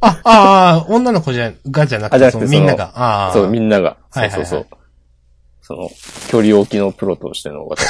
[0.00, 2.92] あ、ああ、女の子じゃ、がじゃなくて、あじゃなくてそのみんなが。
[2.94, 3.32] ああ。
[3.32, 4.78] そう、みんなが、はいはいはいそうそうそう。
[5.62, 5.90] その、
[6.28, 7.86] 距離置きのプロとしての私。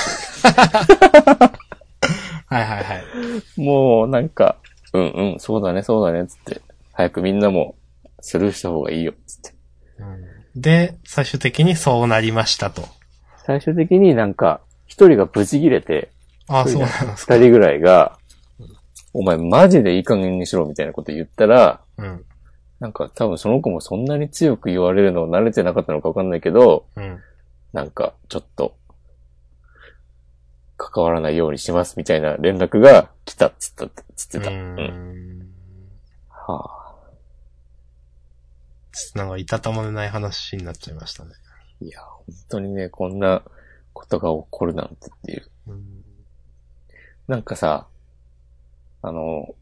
[2.46, 3.60] はいはいはい。
[3.60, 4.56] もう、なんか、
[4.92, 6.62] うんうん、そうだね、そうだね、つって。
[6.92, 7.74] 早くみんなも
[8.20, 9.54] スルーした方がいいよ、つって。
[10.54, 12.82] で、最終的にそうなりましたと。
[13.44, 16.10] 最終的になんか、一人がブチ切れて、
[16.46, 18.18] あそうなんです二人ぐらいが、
[19.14, 22.24] お前マジでいい加減にしろみたいなこと言ったら、うん。
[22.80, 27.20] なんか多分その子もそんなに強く言われるの慣れてなかったのかわかんないけど、うん。
[27.72, 28.76] なんかちょっと、
[30.76, 34.50] 関わらないようにしますみたいな連絡が来たっつった、つってた。
[34.50, 34.74] ううん。
[35.40, 35.48] ん。
[36.28, 36.94] はあ。
[39.14, 41.30] なんか、いたたまれない話になっちゃいましたね。
[41.80, 43.42] いや、本当にね、こんな
[43.92, 45.50] ことが起こるなんてっていう。
[45.68, 46.04] うん。
[47.28, 47.86] なんかさ、
[49.06, 49.54] あの、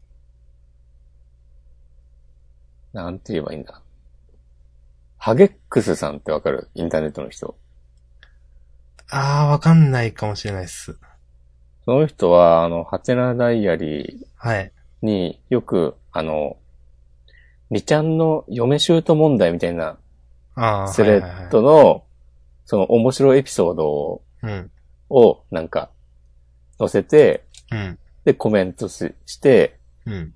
[2.93, 3.81] なんて言えばいいんだ。
[5.17, 6.69] ハゲックスさんってわかる？
[6.75, 7.57] インターネットの人。
[9.09, 10.97] ああ、わかんないかもしれないっす。
[11.83, 14.71] その人は、あの、ハテナダイアリはい。
[15.03, 16.55] ーによく、あの、
[17.69, 19.97] りちゃんの嫁姑問題みたいな
[20.55, 22.05] ああ、スレッドの、
[22.63, 24.69] その面白いエピソードを、はいはいはい。
[25.09, 25.89] をなんか、
[26.79, 27.99] 載せて、うん。
[28.25, 30.13] で、コメントしして、うん。
[30.13, 30.33] うん。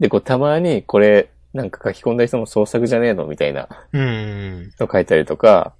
[0.00, 4.70] で、こう、たまに、これ、なんか書き込んだ人も創作じゃねえのみたいなうん。
[4.78, 5.74] の書いたりとか、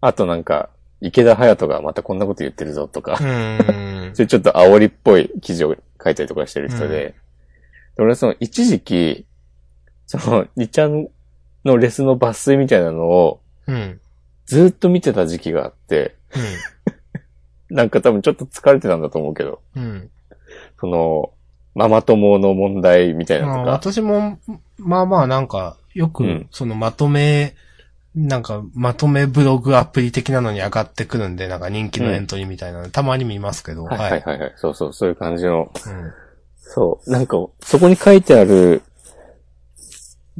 [0.00, 4.10] あとなんか、池田隼人がまたこんなこと言ってるぞとか、うん。
[4.14, 7.14] それちょっと煽りっぽい記事を書いたりとかしてる人で、で
[7.98, 9.26] 俺はその一時期、
[10.06, 11.08] その、にちゃん
[11.64, 14.00] のレスの抜粋みたいなのをうん。
[14.46, 16.14] ずっと見てた時期があって、
[17.74, 20.08] なんか多分ちょっと疲れてたんだと思うけど、うん。
[20.78, 21.32] その、
[21.74, 24.38] ママ友の問題みたいなとか、私も、
[24.78, 26.48] まあまあなんか、よく、うん。
[26.52, 27.56] そのまとめ、
[28.14, 34.38] なんか、まとめブログアプリ的なのに上がってくるんで、なんか人気のエントリーみたいなの、たまに見ますけど、はいはいはい。
[34.38, 36.12] はい、そうそう、そういう感じの、うん。
[36.56, 38.82] そう、なんか、そこに書いてある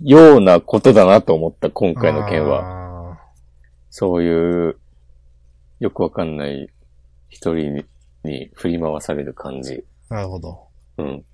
[0.05, 2.63] ようなことだなと思った、今回の件は。
[2.63, 3.19] は。
[3.91, 4.77] そういう、
[5.81, 6.71] よくわかんない
[7.29, 7.85] 一人に
[8.25, 9.85] に振り回される感じ。
[10.09, 10.69] なるほど。
[10.99, 11.07] うん。
[11.07, 11.25] い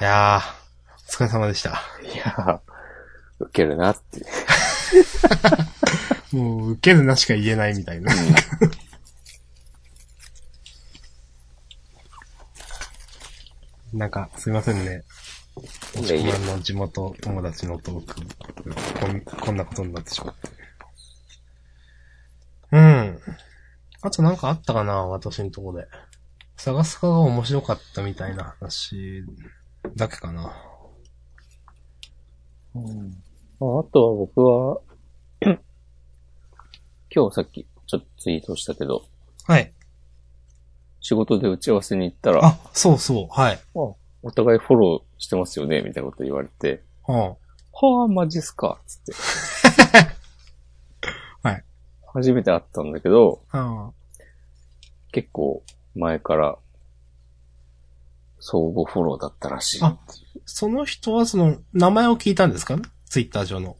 [0.00, 0.42] やー、
[0.94, 1.82] お疲れ様でした。
[2.02, 2.60] いやー、
[3.40, 4.24] ウケるなって。
[6.36, 8.14] もう、受けるなしか言えないみたいな。
[13.92, 15.04] なんか、すいませんね。
[16.00, 18.14] いやいや自分の地元友達のトーク、
[18.98, 20.61] こんこんなことになってしまって。
[22.72, 23.18] うん。
[24.00, 25.86] あとなんかあったかな私のとこで。
[26.56, 29.24] 探すかが面白かったみたいな話
[29.96, 30.54] だけかな。
[32.74, 32.80] ああ
[33.60, 34.80] とは僕は、
[37.14, 39.04] 今日さっきちょっとツイートしたけど、
[39.46, 39.72] はい。
[41.00, 43.60] 仕事で打ち合わせに行ったら、あ、そうそう、はい。
[43.74, 43.96] お
[44.30, 47.16] 互いフォローしてますよねみたいなこと言われて、うん。
[47.16, 47.36] は
[48.04, 50.12] あ、マジっすかつって。
[52.12, 52.22] はい。
[52.22, 53.90] 初めて会ったんだけど、あ
[55.12, 55.62] 結構
[55.94, 56.56] 前から、
[58.40, 59.80] 相互フォローだったらしい。
[59.82, 59.96] あ
[60.46, 62.76] その人はその、名前を聞いたんですか？
[63.06, 63.76] ツイッター上の。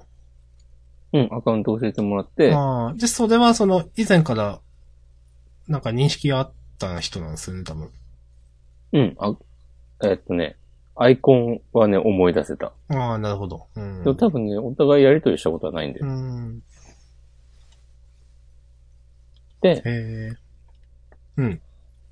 [1.15, 2.95] うん、アカウント教えてもらって、ああ。
[2.95, 4.61] で、それはその、以前から、
[5.69, 7.91] なんか認識があった人なんですよね、多分。
[8.93, 9.35] うん、あ、
[10.05, 10.57] えっとね、
[10.95, 12.73] アイコンはね、思い出せた。
[12.89, 13.67] ああ、なるほど。
[13.75, 14.05] うん。
[14.05, 16.01] でも多分ね、お互いやりとりしたことはないんで。
[16.01, 16.63] うん。
[19.63, 20.33] で、へえ。
[21.37, 21.61] うん。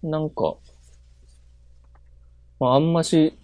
[0.03, 0.57] なんか、
[2.59, 3.37] まあ、あんまし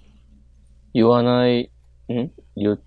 [0.95, 1.71] 言わない、
[2.09, 2.31] ん？
[2.57, 2.79] 言、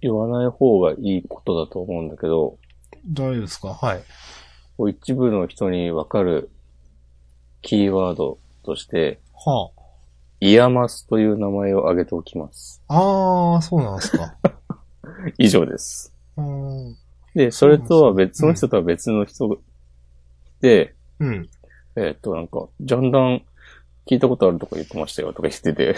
[0.00, 2.58] 言わない方がいいことだと思うんだけど、
[3.06, 3.74] 大丈夫ですか？
[3.74, 4.02] はい。
[4.76, 6.50] こう一部の人にわかる
[7.60, 9.70] キーワードとして、は
[10.40, 12.82] IAMAS という名前を挙げておきます。
[12.88, 12.94] あ。
[12.94, 14.36] ああ、そうなんですか。
[15.38, 16.12] 以上です。
[16.36, 16.96] うん。
[17.34, 19.56] で、それとは別の人とは別の人で、
[21.20, 21.48] うん。
[21.96, 23.42] えーっと、なんか、ジャンダン
[24.06, 25.96] 聞いたことあるとか言ってましたよとか言ってて。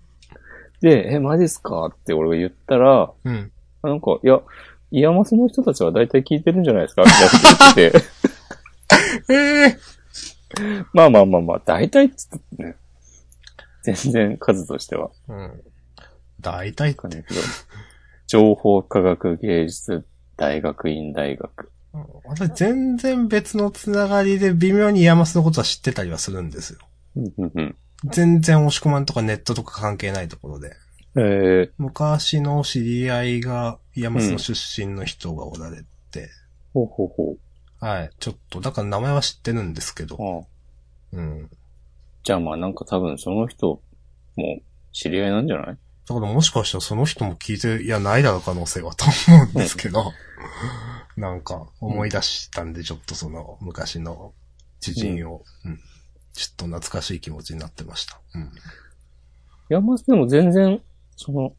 [0.80, 1.86] で、え、マジっすか？
[1.86, 3.52] って俺が言ったら、うん。
[3.82, 4.40] あなんか、いや、
[4.90, 7.02] IAMASの人たちは大体聞いてるんじゃないですか？
[7.02, 8.04] みたいなこと言ってて。
[9.34, 9.76] ええ
[10.92, 12.76] まあまあまあまあ、大体っつってね。
[13.82, 15.10] 全然数としては。
[15.28, 15.62] うん。
[16.40, 17.40] 大体けど。
[18.26, 20.06] 情報科学芸術
[20.36, 21.70] 大学院大学。
[21.94, 22.06] うん。
[22.24, 26.80] 私全然別のつながりで微妙にイヤマスのことは知ってたりはするんですよ。
[27.16, 27.76] うんうんうん。
[28.04, 30.76] 全然押し込まんとかネットとか関係ないところで。
[31.16, 36.26] え昔の知り合いが IAMASの出身の人がおられて、ー、
[36.72, 37.36] ほうほうほ
[37.78, 40.22] はい、ちょっと、だから名前は知ってるんですけど、う。
[40.22, 41.20] ああ。
[41.20, 41.50] うん。
[42.24, 43.80] じゃあまあなんか多分その人
[44.36, 44.60] も
[44.92, 45.78] 知り合いなんじゃない？
[46.08, 50.12] だからもしかしたらその人も聞いて、いや、ないだろう可能性はと思うんですけど、
[51.16, 54.34] なんか思い出したんで、ちょっとその昔の
[54.80, 55.78] 知人を、うん、
[56.32, 58.20] ちょっと懐かしい気持ちになってました。
[58.34, 58.50] うん。
[59.68, 60.82] 山スでも全然、
[61.16, 61.54] その、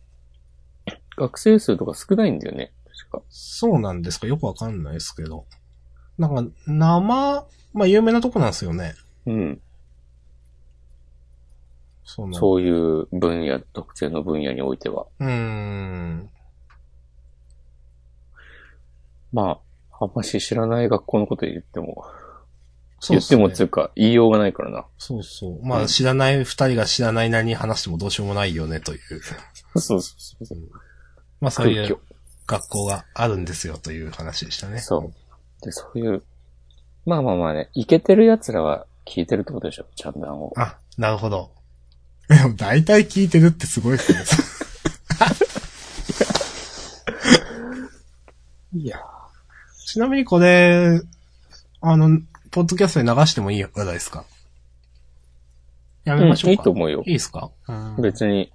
[1.17, 2.73] 学生数とか少ないんだよね。
[3.09, 3.23] 確か。
[3.29, 5.45] そうなんですかよくわかんないですけど。
[6.17, 8.93] なんか、生、まあ有名なとこなんですよね。
[9.25, 9.61] うん。
[12.03, 15.07] その、そういう分野、特定の分野においては。
[15.19, 16.29] うーん。
[19.35, 19.59] ま
[19.91, 22.05] あ、あんまし知らない学校のこと言っても、
[23.01, 24.85] そうね言ってもっていうか、言いようがないからな。
[24.97, 25.65] そうそう。
[25.65, 28.99] まうんあ知らない二人が知らないなりに話してもどうしようもないよねという。
[29.77, 30.57] そうそうそう。
[31.41, 31.99] まあそうい空う
[32.47, 34.79] 学校があるんですよという話でしたね。
[34.79, 35.11] そ
[35.61, 35.65] う。
[35.65, 36.23] で、そういう、
[37.05, 40.53] まあまあまあね、イケてる奴らは聞いてるってことでしょ、ちゃんとを。
[40.55, 41.51] あ、なるほど。
[42.29, 44.19] でも大体聞いてるってすごいですね。
[48.81, 48.99] いや
[49.95, 50.99] ちなみにこれ、
[51.79, 52.19] あの、
[52.51, 54.25] ポッドキャストで流してもいい話題ですか？
[56.03, 56.51] やめましょうか。
[56.51, 57.49] いいと思うよいいですか？
[57.69, 58.51] うん別に。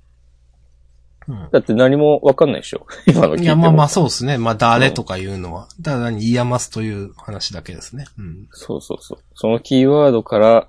[1.29, 2.87] うんだって何もわかんないでしょ？
[3.09, 3.43] 今の聞いても。
[3.45, 4.37] いや、まあまあそうですね。
[4.37, 5.67] まあ誰とかいうのは。
[5.83, 8.05] ただ何、 IAMASという話だけですね。
[8.19, 8.49] うん。
[8.51, 9.19] そうそうそう。
[9.35, 10.69] そのキーワードから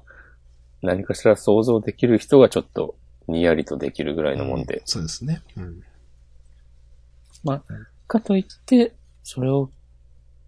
[0.81, 2.95] 何かしら想像できる人がちょっと
[3.27, 4.83] にやりとできるぐらいのもんで。
[4.85, 5.41] そうですね。
[5.57, 5.83] うん。
[7.43, 7.63] まあ、
[8.07, 9.69] かといって、それを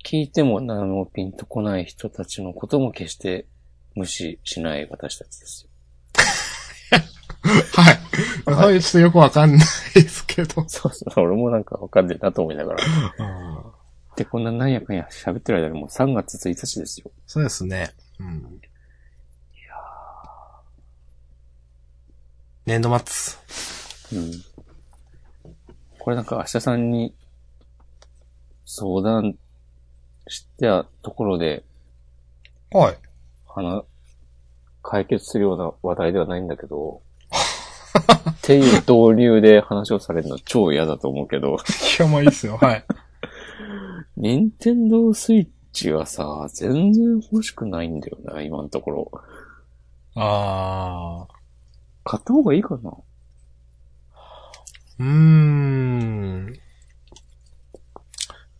[0.03, 3.47] 聞いても何もピンとこない人たちのことも決して
[3.95, 5.69] 無視しない私たちですよ。
[7.73, 8.53] はい。
[8.53, 9.59] はい、ちょっとよくわかんない
[9.95, 10.67] ですけど。
[10.67, 11.25] そうそう。
[11.25, 12.83] 俺もなんかわかんねえなと思いながら。
[14.15, 17.11] で、こんななんやかんや喋ってる間にもう3月1日ですよ。
[17.25, 17.91] そうですね。
[18.19, 18.61] うん。
[22.65, 23.37] 年度末。
[24.17, 24.31] うん。
[25.99, 27.13] これなんか明日さんに
[28.65, 29.37] 相談
[30.27, 31.63] したところで、
[32.71, 32.97] はい。
[33.47, 33.83] 話、
[34.81, 37.01] 解決するような話題ではないんだけど、
[38.29, 41.57] っていう導入で話をされるの超嫌だと思うけど、
[41.99, 42.57] いや、まあいいっすよ。
[42.57, 42.85] はい。
[44.17, 49.11] 任天堂スイッチはさ、全然欲しくないんだよな、今のところ。
[50.15, 51.33] あー。
[52.05, 52.91] 買った方がいいかな？
[54.99, 56.59] うーん。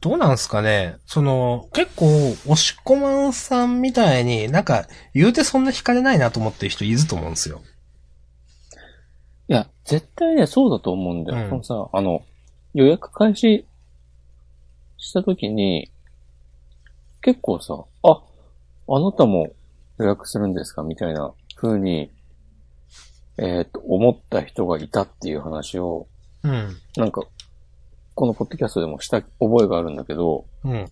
[0.03, 0.97] どうなんすかね？
[1.05, 7.61] その、結構、押し込まんさんみたいに、なんか、言うてそんな惹かれないなと思ってる人いると思うんですよ。
[9.47, 11.45] いや、絶対ね、そうだと思うんだよ。
[11.45, 12.21] うんそのさ、あの、
[12.73, 13.65] 予約開始
[14.97, 15.89] した時に、
[17.21, 18.21] 結構さ、あ、
[18.89, 19.53] あなたも
[19.99, 20.83] 予約するんですか？
[20.83, 22.11] みたいな風に、
[23.37, 26.07] えっ、と、思った人がいたっていう話を、
[26.43, 26.75] うん。
[26.97, 27.21] なんか、
[28.15, 30.85] このポッドキャストでもした覚えがあるんだけど、うん。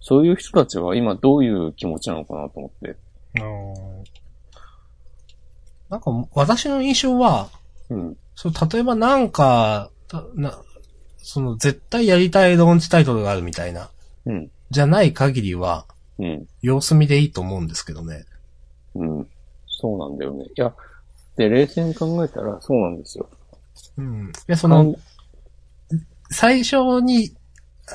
[0.00, 2.96] そういう人たちは今どういう気持ちなのかなと思って。
[5.88, 7.48] なんか、私の印象は、
[7.88, 8.16] うん。
[8.34, 10.62] そう、例えばなんか、たな、
[11.18, 13.90] その絶対やりたいローンチタイトルがあるみたいな、
[14.26, 14.50] うん。
[14.70, 15.86] じゃない限りは、
[16.18, 16.46] うん。
[16.62, 18.24] 様子見でいいと思うんですけどね。
[18.94, 19.28] うん。
[19.66, 20.44] そうなんだよね。
[20.44, 20.74] いや、
[21.36, 23.28] で、冷静に考えたらそうなんですよ。
[23.96, 24.32] うん。
[24.46, 24.94] で、その、
[26.30, 27.34] 最初に、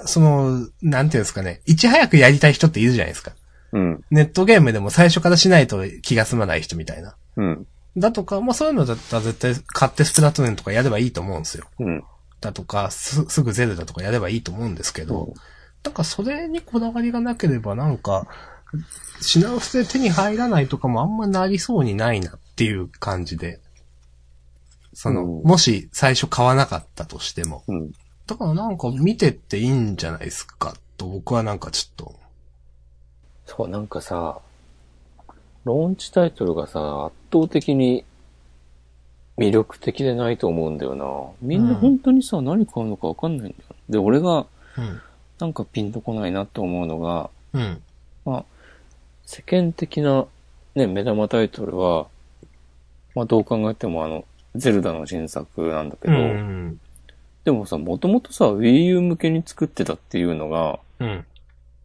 [0.06, 3.34] その、なんていうんですかね、いち早くやりたい人っているじゃないですか。
[3.74, 4.04] うん。
[4.12, 7.16] ネットゲームでも最初からしないと気が済まない人みたいな。
[7.38, 7.68] うん。
[7.98, 11.66] だとか、まあそういうのだったら絶対買ってスプラトゥーンとかやればいいと思うんですよ。
[11.80, 12.04] うん。
[12.42, 15.34] だとか、す、すぐゼルダとかやればいいと思うんですけど、うん
[15.84, 18.28] なんかそれにこだわりがなければなんか、
[19.22, 23.60] 品薄で手に入らないとかもあんまなりそうにないなっていう感じで。
[24.94, 27.64] その、うんもし最初買わなかったとしても。
[27.68, 27.92] うん。
[28.28, 30.76] だからなんか見てっていいんじゃないですか？
[30.98, 32.20] と僕はなんかちょっと。
[33.46, 34.40] そう、なんかさ、
[35.66, 38.06] ローンチタイトルがさ、圧倒的に
[39.38, 41.06] 魅力的でないと思うんだよな。
[41.42, 43.76] みんな本当にさ、何買うのかわかんないんだよ。
[43.90, 44.46] で、俺が
[44.78, 45.02] うん。
[45.40, 47.82] なんかピンとこないなって思うのが、うん。
[48.24, 48.46] まあ、
[49.26, 50.26] 世間的な
[50.76, 52.08] ね、目玉タイトルは、
[53.16, 56.80] まあどう考えてもあの、ゼルダの新作なんだけうど、ん。
[57.44, 61.26] でもさ、もともとさ、Wii U 向けに作ってたっていうのが、うん。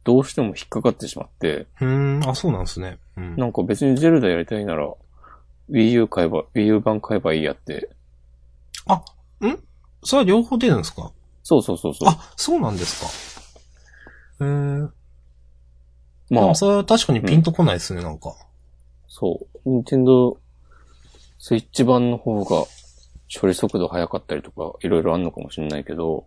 [0.05, 2.21] どうしても引っかかってしまって、うん。
[2.27, 2.99] あ、そうなんですね。
[3.17, 3.37] うん。
[3.37, 4.89] なんか別にゼルダやりたいなら、
[5.71, 7.91] Wii U 買えば、Wii U 版買えばいいやって。
[8.87, 9.59] あ、ん？
[10.05, 11.13] それは両方出るんですか？
[11.43, 12.09] そうそうそうそう。
[12.09, 13.01] あ、そうなんです
[14.39, 14.45] か。
[14.45, 14.53] へえ。
[16.31, 18.35] ままあ、あ、それは確かにピンとこないですね、なんか。
[19.09, 19.69] そう。
[19.69, 20.39] 任天堂
[21.39, 22.65] スイッチ版の方が
[23.29, 26.27] 処理速度速かったりとか、いろいろあんのかもしれないけど、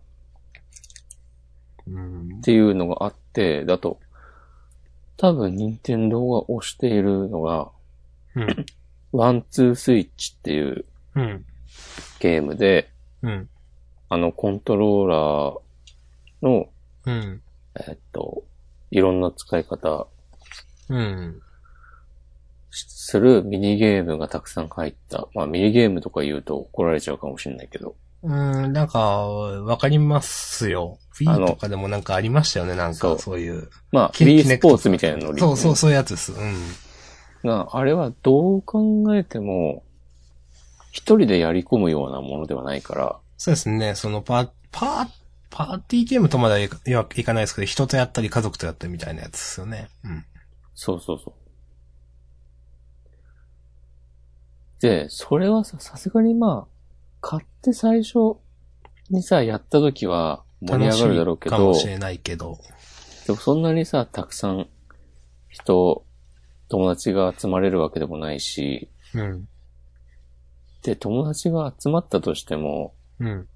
[1.86, 2.40] うんっ。
[2.42, 3.98] ていうのがあって、だと、
[5.16, 7.70] 多分任天堂が推しているのが、
[8.34, 8.66] うん。
[9.12, 10.84] ワンツースイッチっていう
[11.14, 11.44] うん。
[12.20, 12.90] ゲームで、
[13.22, 13.48] うん。
[14.08, 16.68] あのコントローラーの、
[17.06, 17.42] うん。
[17.86, 18.44] えっと、
[18.90, 20.06] いろんな使い方
[20.88, 21.42] うん。
[22.72, 25.28] するミニゲームがたくさん入った。
[25.34, 27.96] まあミニゲームとか言うと怒られちゃうかもしれないけど。
[28.22, 30.98] うん、なんか、わかりますよ。
[31.26, 33.68] あ Wii のとかでもなんかありましたよね、なんか、そういう。
[33.90, 35.40] まあ、キ Wii スポーツみたいなノリ。
[35.40, 36.32] そうそう、そういうやつです。
[36.32, 36.54] うん。
[37.44, 39.82] が、あれはどう考えても、
[40.92, 45.08] 一人でやり込むようなものではないから、そうですね、そのパ、パ、
[45.50, 46.68] パーティーゲームとまではい
[47.24, 49.88] かないですけど、人とやったり家族とやったりみたいなやつですよね。
[50.04, 50.24] うん。
[50.74, 51.41] そうそうそう。
[54.82, 56.72] で、それはさ、さすがにまあ、
[57.20, 58.36] 買って最初
[59.10, 62.58] にさ、やった時は盛り上がるだろうけど楽しいかも、しれないけど。
[63.26, 64.68] でもそんなにさ、たくさん
[65.48, 66.04] 人、
[66.68, 69.48] 友達が集まれるわけでもないし、うん。
[70.82, 73.48] で、友達が集まったとしても、うん。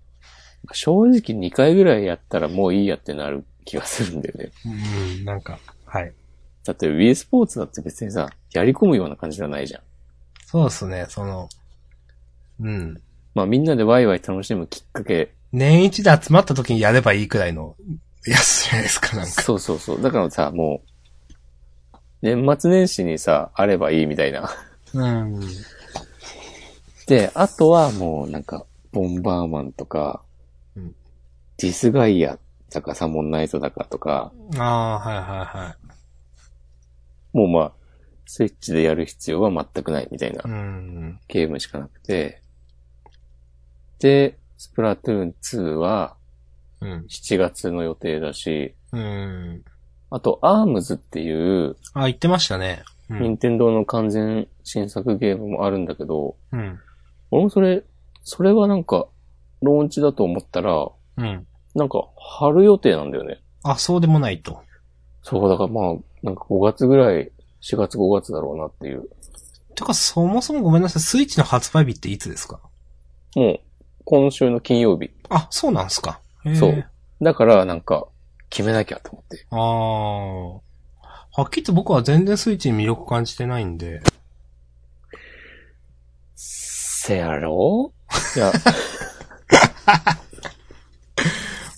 [0.73, 4.53] 正直2回ぐらいやったらもういいやってなる気がするんだよね。
[5.19, 6.13] うん、なんか、はい。
[6.65, 9.83] だって Wii スポーツだって別にさ、やり込むような感じじゃないじゃん。
[10.47, 11.49] そうですね、その、
[12.61, 13.01] うん。
[13.35, 15.35] まあみんなでワイワイ楽しむきっかけ。
[15.53, 17.77] 年一で集まった時にやればいいくらいの
[18.27, 19.43] やつじゃないですか、なんか。
[19.43, 20.03] そうそうそう。
[20.03, 24.49] だからさ、もう、年末年始にさ、あればいいみたいな。
[24.95, 25.41] うん。
[27.07, 30.23] で、あとはもうなんか、ボンバーマンとか、
[30.77, 30.95] うん
[31.59, 32.39] ディスガイア
[32.71, 35.77] だかサモンナイトだかとか、ああ、はいはいは
[37.35, 37.37] い。
[37.37, 37.73] もうまあ、
[38.27, 41.21] スイッチでやる必要は全くないみたいなうん。
[41.29, 42.43] ゲームしかなくて、
[43.99, 46.17] で、スプラトゥーン2は
[46.81, 47.07] うん。
[47.09, 49.65] 7月の予定だし、うん。
[50.11, 52.83] あと、アームズっていう、あ、言ってましたね。
[53.09, 53.23] うん。
[53.23, 56.79] 任天堂の完全新作ゲームもあるんだけど、うん。
[57.31, 57.85] 俺もそれ、
[58.23, 59.09] それはなんか、
[59.63, 61.47] ローンチだと思ったら、うん。
[61.75, 63.41] なんか、春予定なんだよね。
[63.63, 64.61] あ、そうでもないと。
[65.23, 67.33] そう、だからまあ、なんか5月ぐらい、
[67.69, 69.09] 4月5月だろうなっていう。
[69.75, 72.61] てか、そもそもごめんなさい、スイッチの発売日っていつですか？
[73.35, 73.61] もう、
[74.05, 75.11] 今週の金曜日。
[75.29, 76.21] あ、そうなんですか。
[76.59, 76.85] そう。
[77.21, 78.07] だから、なんか、
[78.49, 79.47] 決めなきゃと思って。
[79.51, 81.41] ああ。
[81.43, 84.01] はっきり言って僕は全然スイッチに魅力感じてないんで。
[86.37, 87.93] せやろ？
[88.37, 88.51] いや、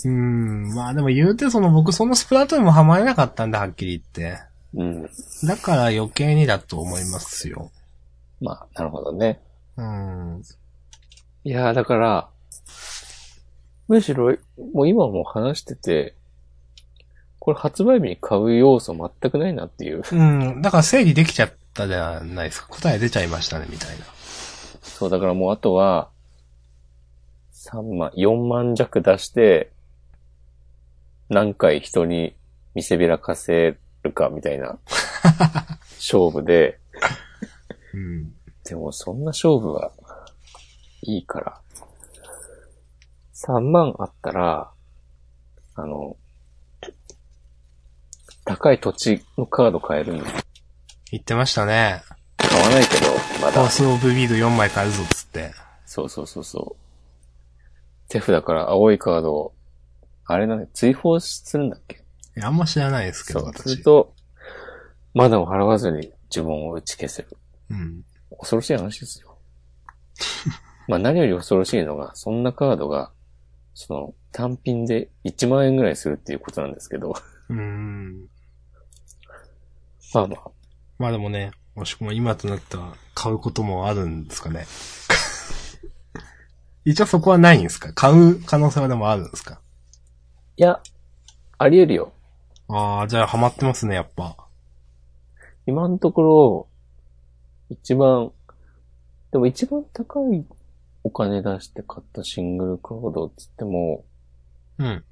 [0.04, 0.74] うーん。
[0.74, 4.40] まあでも言うてその僕そのスプラトゥーンもハマれなかったんだ、はっきり言って。
[4.78, 5.10] うん。
[5.44, 7.70] だから余計にだと思いますよ。
[8.40, 9.40] まあ、なるほどね。
[9.76, 10.42] うん。
[11.44, 12.28] いやー、だから、
[13.88, 14.36] むしろ、
[14.72, 16.14] もう今も話してて、
[17.40, 20.02] これ発売日に買う要素全くないなっていう。
[20.12, 20.62] うん。
[20.62, 22.68] だから整理できちゃったじゃないですか。
[22.68, 24.04] 答え出ちゃいましたね、みたいな。
[24.82, 26.10] そう、だからもうあとは、
[27.52, 29.72] 3万、4万弱出して、
[31.30, 32.36] 何回人に
[32.74, 33.76] 見せびらかせ
[34.08, 34.78] るかみたいな
[35.96, 36.78] 勝負で、
[37.94, 38.32] うん。
[38.64, 39.92] でもそんな勝負は
[41.02, 41.60] いいから。
[43.34, 44.70] 3万あったら、
[45.76, 46.16] あの、
[48.44, 50.24] 高い土地のカード買えるんで、
[51.12, 52.02] 言ってましたね。
[52.36, 55.52] 買わないけど、まだ Force of Will 4枚買えるぞっつって。
[55.86, 58.08] そうそうそうそう。
[58.08, 59.54] 手札から青いカードを、
[60.24, 62.02] あれなんだ追放するんだっけ
[62.42, 63.52] あんま知らないですけど、そう。
[63.54, 63.82] す私る。
[63.82, 64.14] と、
[65.14, 67.28] マナを払わずに呪文を打ち消せる。
[67.70, 68.02] うん。
[68.38, 69.38] 恐ろしい話ですよ。
[70.88, 73.10] まあ何より恐ろしいのが、そんなカードが、
[73.74, 77.14] その、単品で1万円ぐらいするっていうことなんですけど、
[77.48, 78.26] うーん。
[80.14, 80.50] まあまあ、
[80.98, 84.66] まあでもね、もしくも今となったら買うこともあるんですかね。
[86.84, 87.92] 一応そこはないんですか？
[87.92, 89.60] 買う可能性はでもあるんですか？
[90.56, 90.80] いや、
[91.58, 92.12] あり得るよ。
[92.68, 94.36] ああ、じゃあハマってますね、やっぱ。
[95.66, 96.68] 今のところ、
[97.70, 98.32] 一番、
[99.32, 100.44] でも一番高い
[101.04, 104.04] お金出して買ったシングルカードっつっても、
[104.78, 105.04] うん。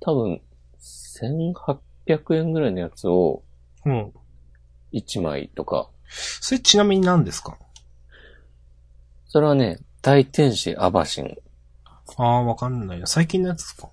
[0.00, 0.40] 多分、
[0.78, 3.42] 1800円ぐらいのやつを
[3.84, 4.12] うん。
[4.92, 7.58] 1枚とか、それちなみに何ですか？
[9.26, 11.36] それはね、大天使アバシン。
[12.16, 13.06] ああ、わかんないな。
[13.06, 13.90] 最近のやつですか？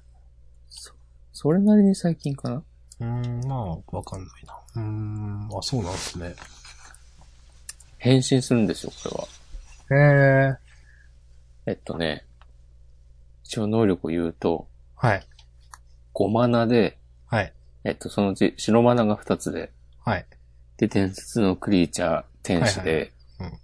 [1.38, 2.56] それなりに最近かな？
[2.56, 4.58] うーん、まあ、わかんないな。
[4.76, 6.34] うーん、あ、そうなんですね。
[7.98, 9.28] 変身するんですよ、こ
[9.90, 10.54] れは。
[10.54, 10.58] へ
[11.68, 11.72] え。
[11.72, 12.24] えっとね、
[13.44, 15.28] 一応能力を言うと、はい。
[16.14, 17.52] 5マナで、はい。
[17.84, 19.74] えっと、そのうち白マナが2つで、
[20.06, 20.26] はい。
[20.78, 23.60] で、伝説のクリーチャー、天使で、はいはい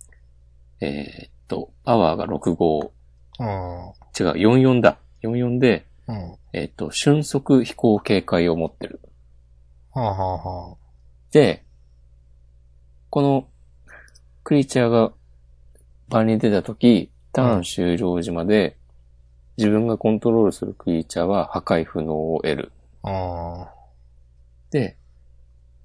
[0.81, 2.91] えーっと、パワーが6号、
[3.39, 3.47] うん。
[4.19, 4.97] 違う、44だ。
[5.23, 6.35] 44で、うん。
[6.53, 8.99] えーっと、瞬速飛行警戒を持ってる。
[9.93, 10.77] はあ、はあは
[11.31, 11.63] で、
[13.09, 13.47] この、
[14.43, 15.13] クリーチャーが
[16.09, 18.77] 場に出たとき、ターン終了時まで、
[19.57, 22.71] 自分がコントロールするクリーチャーは破壊不能を得る。
[23.03, 23.67] あ。
[23.67, 23.73] あ
[24.71, 24.97] で、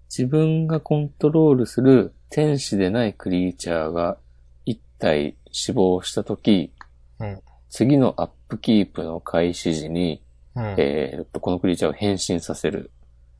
[0.09, 4.19] 自分がコントロールする天使でないクリーチャーが
[4.65, 6.73] 一体死亡したとき、
[7.19, 10.26] うん次のアップキープの開始時に、あ。
[10.57, 10.75] うん。
[10.79, 12.91] えーっと、このクリーチャーを変身させる。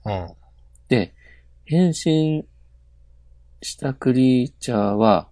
[0.05, 0.29] うん。
[0.89, 1.15] で、
[1.65, 2.47] 変身
[3.63, 5.29] したクリーチャーは、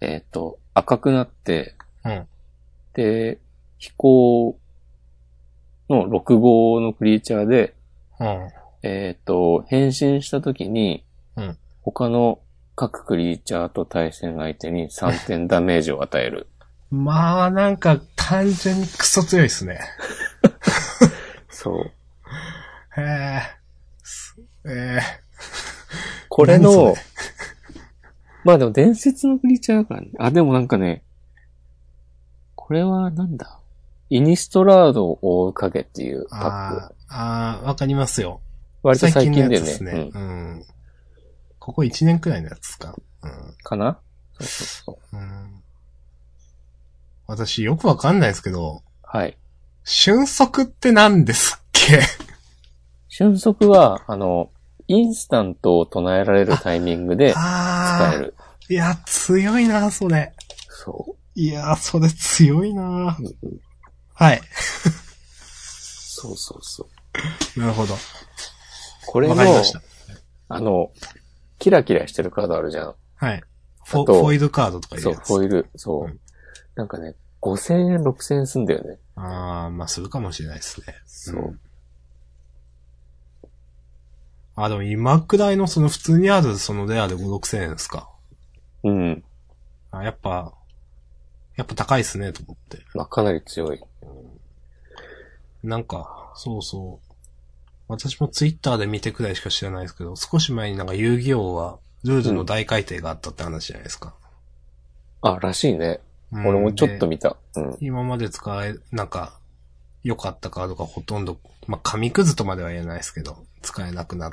[0.00, 1.74] えーっと、赤くなって、
[2.04, 2.28] うん。
[2.94, 3.40] で、
[3.78, 4.58] 飛行
[5.88, 7.74] の6号のクリーチャーで、
[8.20, 8.48] うん。
[8.84, 11.04] えっ、と、変身した時に、
[11.36, 12.38] うん他の
[12.76, 16.48] 各クリーチャーと対戦相手に3点ダメージを与える。
[16.90, 19.80] まあ、なんか、単純にクソ強いですね。
[21.48, 21.92] そう。
[23.00, 23.42] へえ。
[24.02, 24.36] す
[24.66, 25.22] ええ
[26.28, 26.94] これ何のそ、
[28.44, 30.10] まあでも伝説のクリーチャーだからね。
[30.18, 31.02] あ、でもなんかね、
[32.54, 33.58] これはなんだ？
[34.10, 36.94] イニストラードを追う影っていうパッあク。
[37.08, 38.40] あ、ああ、わかりますよ。
[38.82, 39.56] 割と最近のだよね。
[39.56, 40.10] やつですね。
[40.12, 40.64] うん。
[41.58, 42.94] ここ1年くらいのやつか。
[43.22, 43.54] うん。
[43.62, 43.98] かな？
[44.40, 45.16] そうそうそう。
[45.16, 45.22] うん。
[45.22, 45.62] うん。
[47.26, 49.36] 私、よくわかんないですけど、はい。
[49.84, 52.00] 瞬足って何ですっけ？
[53.08, 54.50] 瞬足は、あの、
[54.88, 58.14] インスタントを唱えられるタイミングで使ああ。
[58.14, 58.34] える。
[58.68, 60.34] いや、強いな、それ。
[60.68, 62.86] そいや、それ強いなう。
[62.86, 63.60] うんうん
[64.14, 64.40] はい。
[66.14, 66.86] そうそうそ
[67.56, 67.60] う。
[67.60, 67.94] なるほど。
[69.06, 69.34] これの。
[70.48, 70.92] あの、
[71.58, 72.94] キラキラしてるカードあるじゃん。
[73.16, 73.42] はい。
[73.84, 75.14] フォイルカードとかそう。
[75.14, 75.66] フォイル。
[75.76, 76.04] そう。
[76.04, 76.20] うん
[76.74, 78.98] なんかね、5000円、6000円すんだよね。
[79.16, 80.86] ああ、まあ、するかもしれないですね。
[81.04, 81.42] そう。
[81.42, 81.60] ん
[84.54, 88.08] あ、でも今くらいのその普通にあるそのレアで5、6千円ですか。
[88.84, 89.24] うん。
[89.90, 90.52] あ、やっぱ、
[91.56, 92.84] やっぱ高いっすね、と思って。
[92.94, 93.80] まあ、かなり強い。
[95.64, 97.12] なんか、そうそう。
[97.88, 104.14] 私もツイッターで見てくらいしか知らないですけど、少し前になんか遊戯王は、ルールの大改定があったって話じゃないですか。
[105.22, 106.00] あ、らしいね。
[106.32, 107.36] うん俺もちょっとで見た。
[107.56, 107.76] うん。
[107.80, 109.38] 今まで使え、なんか、
[110.02, 114.32] 良かったカードがほとんど、まあ、紙くずとまでは言えないですけど、使えなくな、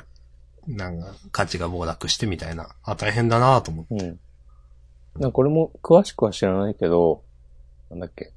[0.66, 2.70] なんか、価値が暴落してみたいな。
[2.82, 4.04] あ、大変だなと思って。
[4.04, 4.20] うん。
[5.18, 7.22] なんかこれも詳しくは知らないけど、
[7.90, 8.32] なんだっけ。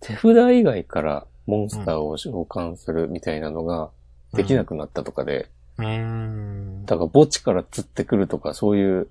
[0.00, 0.24] 手札
[0.54, 3.90] 以外からモンスターを召喚するみたいなのが
[4.32, 6.84] できなくなったとかで、うーん。
[6.86, 9.08] だから墓地から釣ってくるとかそういう、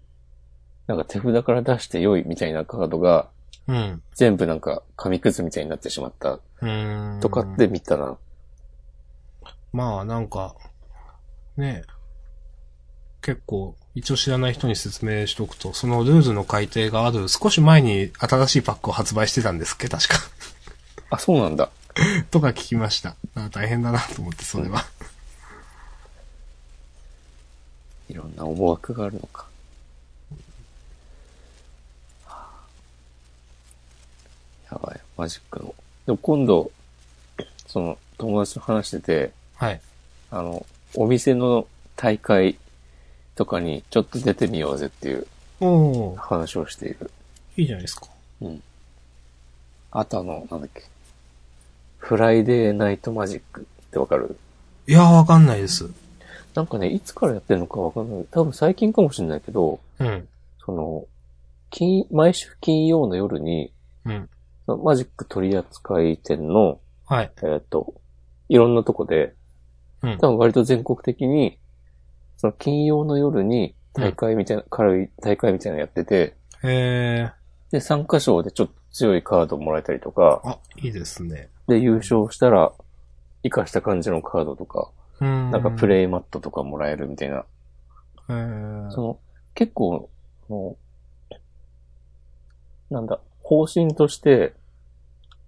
[0.88, 3.30] なんか手札から出して良いみたいなカードが
[3.68, 4.04] うん。
[4.16, 7.20] 全部なんか紙くずみたいになってしまったうーん。
[7.22, 8.18] とかって見たな。
[9.74, 10.56] まあ、なんか、
[11.58, 11.92] ねえ
[13.22, 19.90] 結構、一応知らない人に説明しとくと、そのルールの改定がある少し前に新しいパックを発売してたんですっけ？
[19.90, 20.16] 確か。
[21.10, 21.70] あ、そうなんだ。
[22.32, 23.16] とか聞きました。
[23.36, 24.86] あ大変だなと思って、それは。
[28.08, 29.48] いろんな思惑があるのか。
[32.26, 32.68] はあ
[34.72, 35.74] やばい、マジックの。
[36.06, 36.72] でも今度、
[37.68, 39.82] その、友達と話してて、はい。
[40.32, 40.66] あの、
[40.96, 42.58] お店の大会
[43.36, 45.28] とかにちょっと出てみようぜっていう
[45.60, 47.12] おー、話をしている。
[47.56, 48.08] いいじゃないですか。
[48.42, 48.64] うん。
[49.92, 50.84] あとあの、なんだっけ。
[51.98, 54.38] Friday Night Magic ってわかる？
[54.88, 55.90] いやー、わかんないです。
[56.56, 58.26] なんかね、いつからやってるのかわかんない。
[58.32, 60.28] 多分最近かもしれないけど、うん。
[60.66, 61.06] その、
[61.70, 63.72] 金、毎週金曜の夜に、
[64.06, 64.30] うん。
[64.76, 67.32] マジック取扱店の、はい。
[67.44, 67.94] えっ、と、
[68.50, 69.34] いろんなとこで、
[70.04, 70.18] うん。
[70.18, 71.58] 多分割と全国的に、
[72.38, 77.32] その金曜の夜に大会みたいな、軽い大会みたいなのやってて、え
[77.72, 81.50] で、参加賞でちょっと強いカードもらえたりとか、ー、あ、いいですね。
[81.68, 82.74] で、優勝したら、
[83.44, 84.90] 活かした感じのカードとか、
[85.20, 85.52] うーん。
[85.52, 87.46] なんかプレイマットとかもらえるみたいな、
[88.30, 89.20] えー、その、
[89.54, 90.10] 結構、
[90.48, 90.78] も
[92.90, 94.54] う、なんだ、方針として、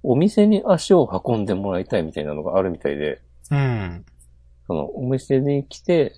[0.04, 3.22] お店に足を運んでもらいたいみたいなのがあるみたいで、
[3.52, 4.06] うん。
[4.68, 6.16] その、お店に来て、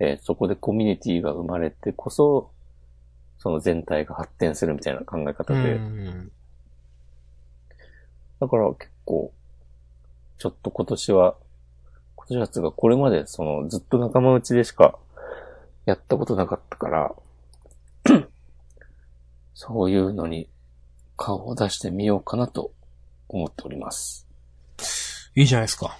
[0.00, 2.50] えーそこでコミュニティが生まれてこそ、
[3.38, 6.32] その全体が発展するみたいな考え方うで、ん。
[8.40, 9.32] だから結構、
[10.38, 11.36] ちょっと今年は、
[12.16, 14.98] 今年はつうかこれまでそのずっと仲間内でしか
[15.86, 17.14] やったことなかったから、
[19.54, 20.48] そういうのに
[21.24, 22.72] 顔を出してみようかなと
[23.28, 24.26] 思っております。
[25.36, 25.96] いいじゃないですか。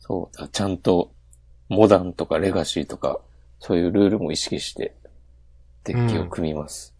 [0.00, 1.12] そうだ、ちゃんと
[1.68, 3.20] モダンとかレガシーとか、
[3.60, 4.94] そういうルールも意識して、
[5.84, 6.94] デッキを組みます。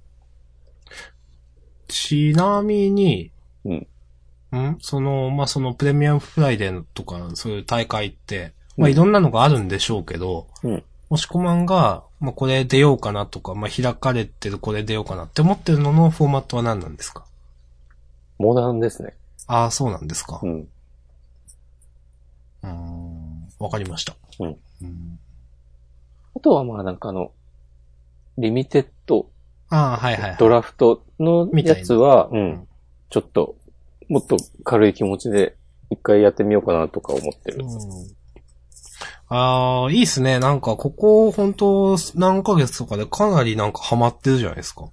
[1.89, 3.31] ちなみに、
[3.65, 3.87] うん。
[4.55, 4.79] ん？
[4.81, 10.85] その、まあ、そのプレミアムフライデーとか、そういう大会って、まあ、うんいろんなのがあるんでしょうけど、うん。
[11.09, 17.25] もしこまんが、まあ、これ出ようかなとか、まあ、開かれてるこれ出ようかなって思ってるののフォーマットは何なんですか？
[18.43, 19.15] モダンですね。
[19.47, 20.41] ああ、そうなんですか。
[20.43, 20.61] うん。
[20.63, 23.49] うーん。
[23.61, 24.17] わかりました。
[24.41, 24.49] うん。
[24.49, 25.19] うん
[26.35, 27.31] あとはまあなんかあの、
[28.39, 29.31] リミテッド
[29.69, 30.37] ああ、はいはいはい。
[30.39, 32.69] ドラフトのやつは、うんん。
[33.11, 33.55] ちょっと、
[34.09, 35.57] もっと軽い気持ちで
[35.91, 37.65] 一回やってみようかなとか思ってる。
[37.65, 38.23] うん
[39.29, 40.39] ああ、いいっすね。
[40.39, 44.91] なんか、ここ、本当何ヶ月とかでかなりなんかハマってるじゃないですか。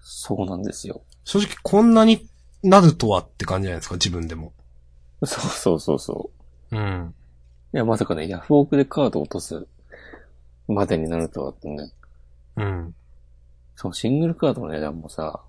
[0.00, 1.02] そうなんですよ。
[1.24, 2.28] 正直、こんなに
[2.62, 4.52] なるとはって感じじゃないですか、自分でも。
[5.24, 6.30] そうそうそうそ
[6.70, 6.76] う。
[6.76, 7.14] うん。
[7.72, 9.66] いや、まさかね、ヤフオクでカード落とす
[10.68, 11.92] までになるとはってね。
[12.56, 12.94] うん。
[13.76, 15.40] そのシングルカードの値段もさ、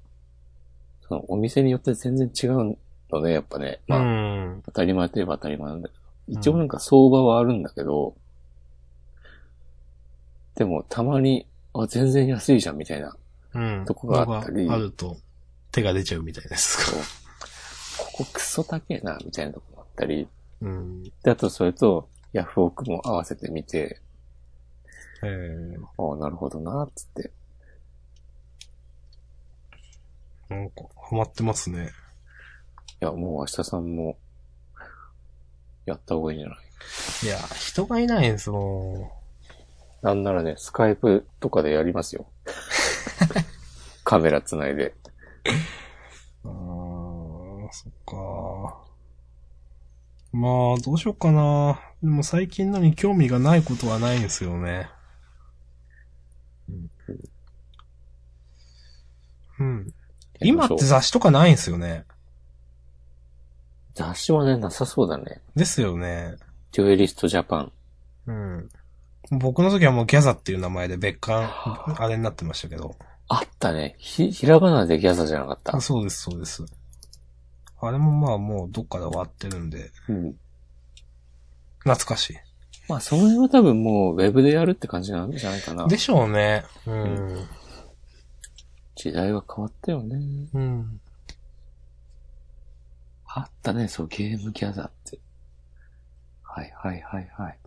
[1.08, 2.78] そのお店によって全然違う
[3.12, 3.82] のね、やっぱね。
[3.88, 4.62] うまあ、ん。
[4.66, 6.40] 当たり前といえば当たり前なんだけど。
[6.40, 8.16] 一応なんか相場はあるんだけど、
[10.56, 13.16] でもたまに、あ、全然安いじゃんみたいな。
[13.54, 13.86] うん。
[13.86, 15.18] とこがあったりあると、
[15.76, 16.94] 手が出ちゃうみたいです。
[17.98, 20.26] ここクソ高えな、みたいなとこもあったり。
[20.62, 21.04] うん。
[21.04, 24.00] で、あとそれと、ヤフオクも合わせてみて、
[25.22, 27.32] えー、ああ、なるほどな、つって。
[30.48, 31.90] なんか、ハマってますね。
[33.02, 34.18] いや、もう明日さんも、
[35.86, 36.60] やった方がいいんじゃない？
[37.26, 39.12] いや、人がいないんですよ。
[40.02, 42.28] なんならね、スカイプとかでやりますよ。
[44.06, 44.96] カメラつないで。
[46.43, 48.86] あー、そっか。
[50.32, 51.80] まあ、どうしようかな。
[52.02, 54.89] でも最近のに興味がないことはないんですよね。
[59.60, 59.93] うん。
[60.41, 62.06] 今って雑誌とかないんですよね。
[63.93, 65.41] 雑誌はね、なさそうだね。
[65.56, 66.36] ですよね。
[66.74, 67.72] デュエリストジャパン。
[68.28, 68.70] うん。
[69.32, 71.48] 僕の時はもうギャザっていう名前で別館、
[71.98, 72.98] あれになってましたけど。
[73.28, 73.96] あったね。
[73.98, 75.76] ひ、ひらがなでギャザじゃなかった？
[75.78, 75.82] あ。
[75.82, 76.64] そうです、そうです。
[77.82, 80.40] あれもまあもうどっかで終わってるんで、うん。
[81.80, 82.36] 懐かし
[82.88, 85.86] まあ、その辺は多分もうウェブでやるって感じなんじゃないかな。
[85.86, 85.88] い。
[85.88, 86.64] でしょうね。
[86.86, 87.48] うん。
[88.96, 90.18] 時代は変わったよね。
[90.54, 91.02] うん。
[93.26, 95.20] あったね、そう、ゲームギャザーって。
[96.44, 97.58] はいはいはいはい。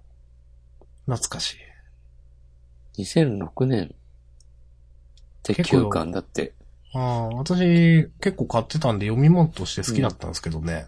[1.07, 1.57] 懐かし
[2.97, 3.03] い。
[3.03, 3.95] 2006年
[5.53, 6.53] って結構9巻だって。
[6.95, 10.87] ああ、私結構買ってたんで読み物として好きだったんですけどね。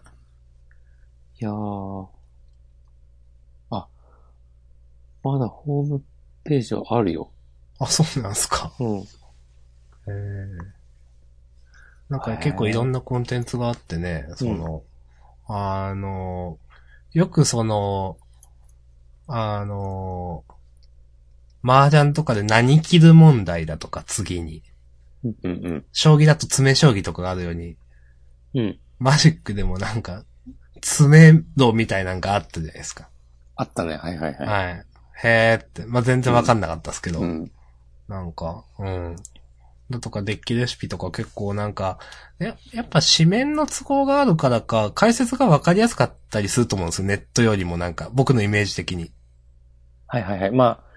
[1.41, 2.07] いやー。
[3.71, 3.87] あ、
[5.23, 6.03] まだホーム
[6.45, 7.31] ページはあるよ。
[7.79, 8.73] あ、そうなんですか。
[8.79, 8.99] うん。
[8.99, 9.05] へ
[10.09, 10.11] え。
[12.09, 14.83] なんか結構いろんなコンテンツがあってね、その、
[15.47, 16.59] あの、
[17.13, 18.17] よくその、
[19.29, 20.45] あの、
[21.63, 24.63] 麻雀とかで何切る問題だとか次に、
[25.25, 25.85] うんうん。
[25.93, 27.77] 将棋だと詰め将棋とかがあるように、
[28.55, 28.79] うん。
[28.99, 30.25] マジックでもなんか、
[30.83, 33.09] 詰め度みたいなんかあったじゃないですか。
[33.57, 33.97] あったね。
[33.97, 34.47] はいはいはい。
[34.47, 34.87] はい。
[35.23, 37.51] へーって、まあ、全然わかんなかったですけど、うん。
[38.09, 39.17] なんか、うん。
[39.91, 41.99] だとか、デッキレシピとか結構なんか、
[42.39, 47.09] ややっぱ紙面の都合があるからか、解説がわかりやすかったりすると思うんですよ。
[47.09, 49.13] ネットよりもなんか、僕のイメージ的に。
[50.07, 50.51] はいはいはい。
[50.53, 50.90] まあ、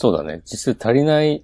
[0.00, 0.42] そうだね。
[0.44, 1.42] 実数足りない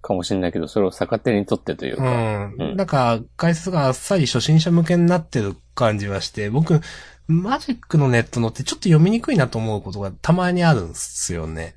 [0.00, 2.04] かもしれないけど、それを逆手に取ってといううか。
[2.04, 2.54] ん。
[2.56, 6.80] うんなんか、解説があっさり初心者向けになってる感じはして、僕、
[7.26, 11.74] マジックのネットのってちょっと読みにくいなと思うことがたまにあるんですよね。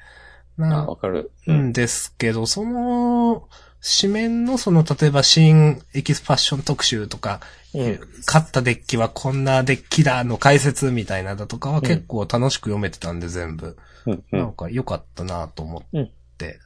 [0.56, 1.32] なあ、わかる。
[1.48, 3.50] うんですけど、その、
[3.82, 7.42] 紙面のその、例えば新エキスパッション特集とか、
[7.74, 8.00] うん。
[8.28, 13.78] 勝ったデッキはこんなデッキだの解説みたいなだとかは結構楽しく読めてたんで全部。
[14.06, 14.14] うん。
[14.32, 14.54] うなんん。
[14.54, 16.60] か良かったなと思うんって、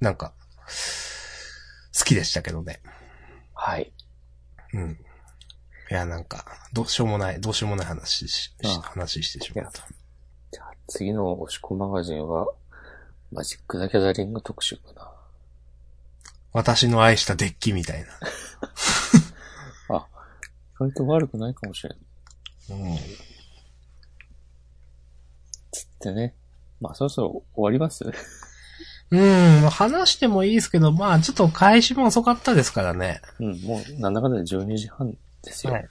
[0.00, 0.32] なんか、
[1.98, 2.80] 好きでしたけどね。
[3.54, 3.92] はい。
[4.74, 4.98] うん。
[5.90, 9.86] いや、なんか、どうしようもない、どうしようもない話し、しあ話してしまった。
[10.52, 12.46] じゃあ、次の押し子マガジンは、
[13.32, 15.10] マジック・ザ・ギャザリング特集かな。
[16.52, 18.08] 私の愛したデッキみたいな。
[20.80, 21.90] 意外と悪くないかもしれ
[22.76, 22.80] ん。
[22.80, 22.96] うん。
[25.72, 26.34] つってね。
[26.80, 28.04] まあ、そろそろ終わります
[29.10, 33.22] うん、話してもいいですけど、まあちょっと開始も遅かったですからね。
[33.40, 35.72] うん、もう、なんだかんだで12時半ですよ。
[35.72, 35.88] はい。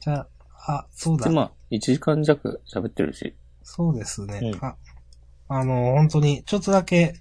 [0.00, 0.26] じゃあ、
[0.72, 1.34] あ、そうだで、。
[1.34, 3.34] まあ、1時間弱喋ってるし。
[3.62, 4.40] そうですね。
[4.42, 4.76] うんあ、
[5.48, 7.14] あの、本当に、ちょっとだけ、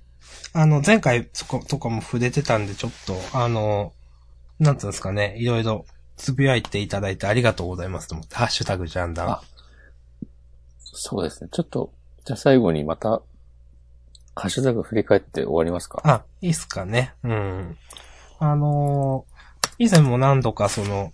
[0.52, 3.94] あの、前回そことかも触れてたんで、ちょっと、あの、
[4.60, 5.86] なんつうんですかね、いろいろ
[6.18, 9.30] つぶやいていただいてありがとうございますと思って、ハッシュタグジャンダン。
[9.30, 9.42] あ
[10.80, 11.50] そうですね。
[11.52, 11.94] ちょっと、
[12.28, 13.22] じゃあ最後にまた、
[14.36, 16.02] ハッシュタグ振り返って終わりますか？
[16.04, 17.14] あ、いいっすかね。
[17.24, 17.78] うん。
[18.40, 19.38] あのー
[19.80, 21.14] 以前も何度かその、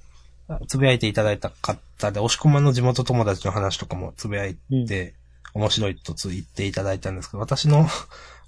[0.67, 4.55] つぶやいていただいた方で、押し込まの地元友達の話とかもつぶやい
[4.87, 5.13] て、
[5.53, 7.85] 面白いとつ言っていただいたんですけど、私の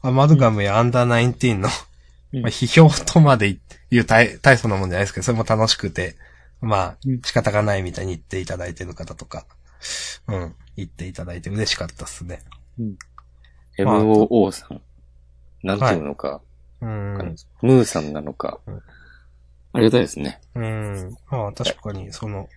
[0.01, 1.69] ア マルガムやアンダーナインティーンの、
[2.33, 3.59] うんまあ、批評とまで
[3.91, 6.15] 言う大大層なもんじゃないですけど、それも楽しくて、
[6.61, 9.45] まあうん、仕方がないみたいに言っていただいてる方とか、
[10.27, 12.41] うん、言っていただいて嬉しかったっすね。
[12.77, 14.81] まあ MOO さん。
[15.63, 16.41] なんていうのか、
[16.81, 17.11] うん。
[17.13, 18.81] わかんないですムーさんなのかうん。
[19.73, 20.39] ありがたいですね。
[20.55, 21.17] うん。
[21.29, 22.47] まあ確かに、その、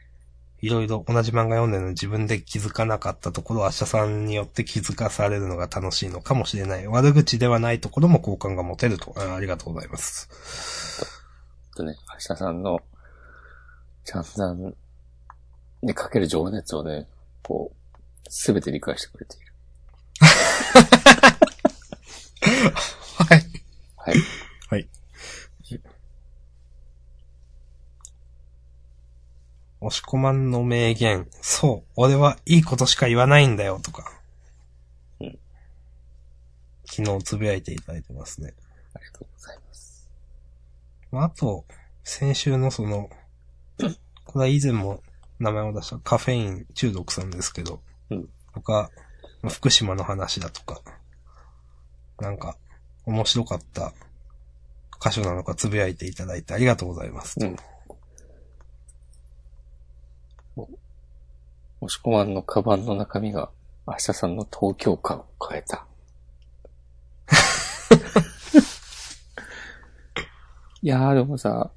[0.60, 6.86] いろいろ同じ漫画読んでるのに自分で気づかなかったところを明日さんによって気づかされるのが楽しいのかもしれない。
[6.86, 9.14] 悪口ではないところも好感が持てると。
[9.16, 10.28] あありがとうございます。
[11.76, 12.80] とね、橋田さんの、
[14.04, 14.74] ちゃんさん
[15.82, 17.06] にかける情熱をね、
[17.42, 17.98] こう、
[18.28, 19.47] すべて理解してくれている。
[22.48, 23.42] はい。
[23.96, 24.16] はい。
[24.70, 24.88] はい。
[29.80, 31.28] 押し込まんの名言。
[31.40, 31.90] そう。
[31.96, 34.12] 俺はいいことしか言わないんだよ、とか。
[35.20, 35.38] うん
[36.90, 38.54] 昨日つぶやいていただいてますね。
[38.94, 40.10] ありがとうございます。
[41.12, 41.66] まああと、
[42.02, 43.10] 先週のその、
[44.24, 45.02] これは以前も
[45.38, 48.90] 名前を出したカフェイン中毒さんですけど、うんとか、
[49.48, 50.82] 福島の話だとか、
[52.20, 52.56] なんか、
[53.06, 53.92] 面白かった
[55.00, 57.38] 箇所なのかつぶやいていただいてありがとうございます。
[57.40, 57.56] うん
[61.80, 63.50] 押し込まんのカバンの中身が、
[63.86, 65.86] 明日さんの東京感を変えた。
[70.82, 71.70] いやーでもさ、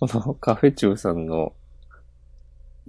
[0.00, 1.52] このカフェチューさんの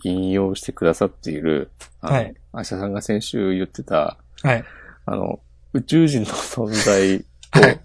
[0.03, 1.69] 引用してくださっている、
[2.01, 2.35] はい。
[2.51, 4.65] 明日さんが先週言ってた、はい。
[5.05, 5.39] あの、
[5.75, 7.79] 宇宙人の存在はいを、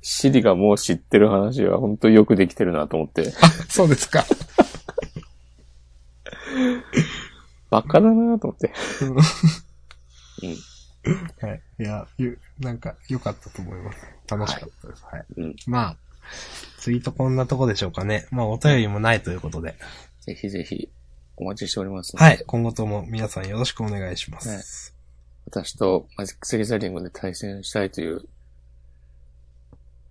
[0.00, 4.24] シリがもう知ってる話は本当によくできてるなと思って、あ、そうですか。
[7.70, 8.72] バカだなと思って。
[9.02, 10.56] うん。
[11.48, 11.62] はい。
[11.78, 13.98] いや、ゆ、なんか、良かったと思います。
[14.26, 15.04] 楽しかったです。
[15.04, 15.24] はい。
[15.36, 15.56] うん。
[15.66, 15.96] まあ、
[16.78, 18.26] ツイートこんなとこでしょうかね。
[18.30, 19.74] まあ、お便りもないということで。
[20.20, 20.88] ぜひぜひ、
[21.36, 22.16] お待ちしております。
[22.16, 22.42] はい。
[22.46, 24.97] 今後とも皆さんよろしくお願いします。
[25.50, 28.22] 私とマジックセギザリングで対戦したいという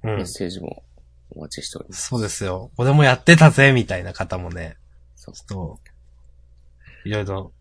[0.04, 0.16] うん。
[0.18, 0.84] メッセージも
[1.32, 2.08] お待ちしております。
[2.08, 2.72] そうですよ。
[2.78, 4.78] 俺もやってたぜ、みたいな方もね、
[5.16, 5.80] そうちょっと、
[7.06, 7.52] いろいろ、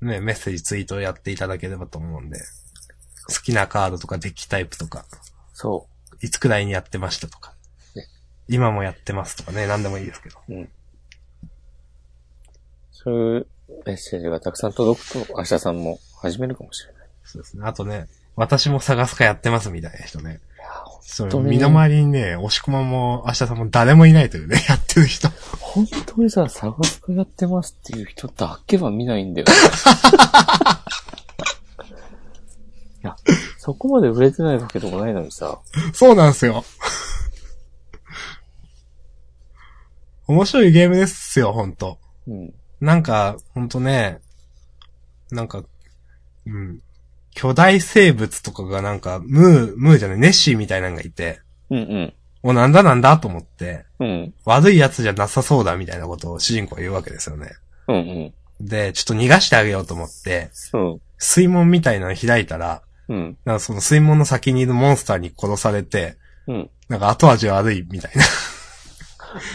[0.00, 2.38] ね、メッセージツイートをやっていただければと思うんで、
[3.28, 5.06] 好きなカードとかデッキタイプとか、
[5.54, 5.86] そ
[6.20, 7.54] いつくらいにやってましたとか
[7.94, 8.06] ね、
[8.48, 10.38] 今もやってますとかね、何でもいいですけど。
[10.48, 10.52] う。
[10.52, 10.68] うん。
[12.90, 13.46] そういう
[13.86, 16.91] メッセージがたくさん届くと、明日さんも始めるかもしれない。
[17.24, 17.64] そうですね。
[17.64, 18.06] あとね、
[18.36, 20.30] 私も探すかやってますみたいな人ね。
[20.30, 20.38] いや
[21.00, 25.28] そう、身の回りにね、押し込まも、明日さんも誰もいないというね、 やってる人。
[25.60, 29.46] 本当にさ、探すかやってますっていう人だけは見ないんだよ。
[33.04, 33.16] いや、
[33.58, 35.58] そこまで売れてないわけでもないのにさ、
[35.92, 36.64] そうなんですよ。
[40.28, 41.98] 面白いゲームですよ、ほんと。
[42.26, 42.54] うん。
[42.80, 44.20] なんか、ほんとね、
[45.30, 45.62] なんか、
[46.46, 46.80] うん。
[47.34, 52.14] 巨大生物とかがなんか、ムー、ムーじゃない、ネッシーみたいなのがいて、うんうん。
[52.42, 54.34] お、なんだなんだと思って、うん。
[54.44, 57.52] 悪い奴じゃなさそうだみたいなことを主人公は言うわけですよね。
[57.88, 58.00] うんう
[58.62, 58.66] ん。
[58.66, 61.00] で、ちょっと逃がしてあげようと思って、うん。
[61.18, 63.36] 水門みたいなの開いたら、うん。
[63.44, 66.16] なんかその水門の先にいるモンスターに殺されて、
[66.46, 66.70] うん。
[66.88, 68.22] なんか後味悪いみたいな。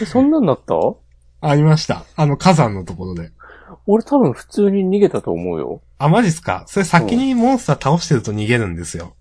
[0.02, 0.74] えそんなんだった？
[1.40, 2.04] ありました。
[2.16, 3.30] あの火山のところで。
[3.86, 5.82] 俺多分普通に逃げたと思うよ。
[5.98, 6.64] あ、マジっすか？
[6.66, 9.14] それ先にモンスター倒してると逃げるんですよ。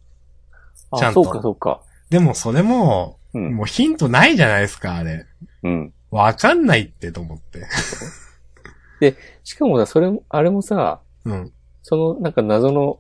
[0.98, 1.82] ちゃあ、んとそうかそうか。
[2.10, 3.56] でもそれも、うん。
[3.56, 5.26] もうヒントないじゃないですか、あれ。
[5.64, 5.94] うん。
[6.12, 7.66] わかんないってと思って。
[9.44, 11.52] しかもさ、それも、あれもさ、うん。
[11.84, 13.00] そのなんか謎の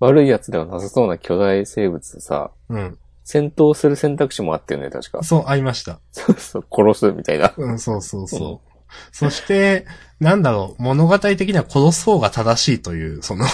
[0.00, 2.98] 悪いやつではなさそうな巨大生物でさ、うん。
[3.24, 5.22] 戦闘する選択肢もあったよね、確か。
[5.22, 6.00] そう、ありました。
[6.12, 7.52] そ うそう、殺すみたいな。
[7.56, 8.67] うん、そうそうそう。
[9.12, 9.86] そして、
[10.20, 13.44] なんだろう、物語的には殺す方が正しいという、その、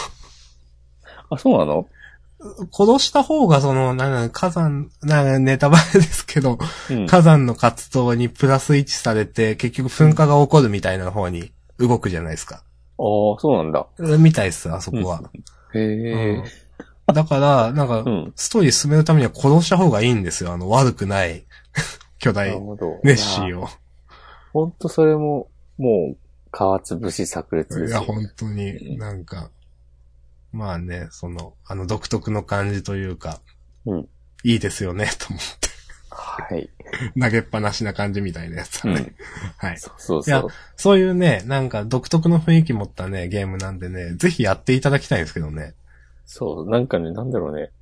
[1.31, 1.87] あ、そうなの？
[2.73, 6.59] 殺した方がその、なんだ火山、なんかネタバレですけど、
[6.91, 7.07] うん。
[7.07, 12.57] 火山の活動にプラス1されて、結局噴火が起こるみたいな方に動くじゃないですか。
[12.57, 12.63] ああ、
[13.39, 13.87] そうなんだ。
[14.19, 15.23] みたいっす、あそこは。
[15.75, 15.83] へえ。
[15.83, 16.45] うん
[17.13, 18.33] だから、なんかう、ん。
[18.35, 20.53] ストーリー進めるためには殺した方がいいんですよ。
[20.53, 21.45] あの、悪くない、
[22.19, 22.59] 巨大。
[23.03, 23.69] ネッシーを。
[24.55, 25.49] ほんとそれも、
[25.79, 26.17] もう、
[26.53, 28.13] 皮潰し炸裂でいや、すよ。
[28.15, 29.51] 本当に、なんか、
[30.53, 33.41] まあね、その、あの独特の感じというか、
[33.85, 34.09] うん。
[34.45, 35.69] いいですよね、 と思って。
[36.11, 36.71] はい。
[37.21, 38.95] 投げっぱなしな感じみたいなやつだね。
[38.95, 39.15] うん。
[39.59, 39.79] はい。
[39.79, 40.51] そうそういやそう。
[40.77, 45.75] そういうね、なんか独特の雰囲気持ったね、ゲームなんでね、ぜひやっていただきたいんですけどね。
[46.27, 47.73] そう、なんかね、なんだろうね。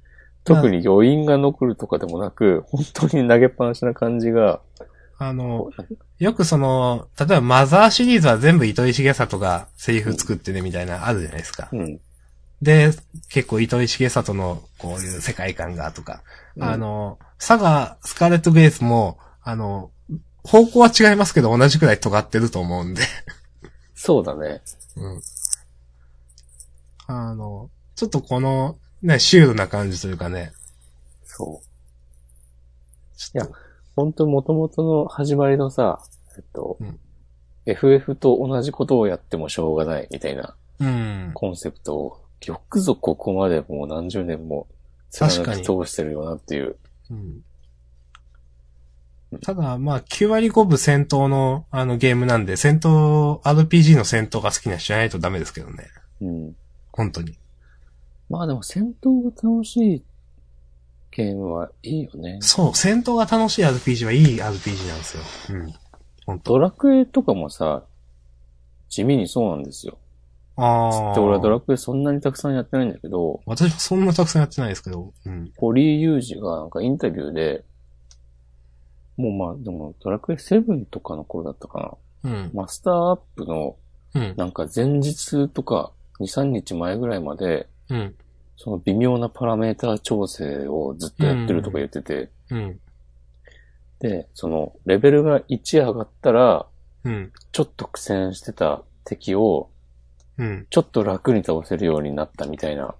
[0.44, 4.62] 特に余韻が残るとかでもなく、本当に投げっぱなしな感じが、
[5.28, 5.70] あの、
[6.18, 11.68] よくその、例えばマザーシリーズは全部糸井重里がセリフ作ってねみたいなあるじゃないですか。
[11.72, 12.00] うん。
[12.60, 12.92] で、
[13.28, 16.22] 結構糸井重里のこういう世界観がとか、
[16.56, 19.90] うんあの、サガ、スカーレット・グレイスも、あの、
[20.44, 23.02] 方向は違いますけど同じくらい尖ってると思うんで。
[23.94, 24.60] そうだね。
[24.96, 25.22] うん。
[27.06, 30.52] あの、ちょっとこの、ね、シュールな感じというかね。
[31.24, 33.16] そう。
[33.16, 33.54] ちょっと、
[33.96, 36.00] 本当元々の始まりのさ、
[36.36, 36.98] えっと、うん
[37.64, 41.30] FF と同じことをやってもしょうがないみたいなうん。
[41.34, 44.66] コンセプトを、よくぞここまでもう何十年も
[45.10, 46.76] 貫き通してるよなっていう。
[47.10, 47.42] うん
[49.40, 55.86] ただ、まあ、9割5分戦闘の、あの、ゲームなんで、戦闘、RPG の戦闘が好きな人じゃないとダメですけどね。
[56.20, 56.56] うん。
[56.92, 57.38] 本当に。
[58.28, 60.04] まあでも戦闘が楽しい
[61.12, 62.38] ゲームはいいよね。
[62.40, 65.22] そう、戦闘が楽しい RPG はいい RPG なんですよ。
[65.50, 65.72] うん。
[66.26, 67.84] 本当ドラクエとかもさ、
[68.88, 69.98] 地味にそうなんですよ。
[70.56, 71.14] ああ。
[71.14, 75.12] で、俺はドラクエそんなにたくさんやってないんだけど、私もそんなたくさんやってないですけど。
[75.26, 75.52] うん。
[75.56, 77.64] 堀井雄二がなんかインタビューで、
[79.16, 82.30] もうまあ、でもドラクエ7とかの頃だったかな。
[82.30, 82.50] うん。
[82.54, 83.76] マスターアップの
[84.14, 84.34] うん。
[84.36, 88.14] なんか前日とか2、3日前ぐらいまで、うん。
[88.62, 92.80] その微妙なパラメーター調整をずっとやってるとか言ってて、うん。
[93.98, 96.66] で、そのレベルが1上がったら、
[97.02, 97.32] うん。
[97.50, 99.68] ちょっと苦戦してた敵を
[100.38, 100.66] うん。
[100.70, 102.94] ちょっと楽に倒せるようになったみたいな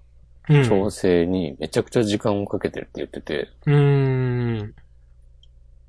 [0.49, 0.69] うん。
[0.69, 4.75] 調整にめちゃくちゃ時間をかけてるって言ってて、うーん。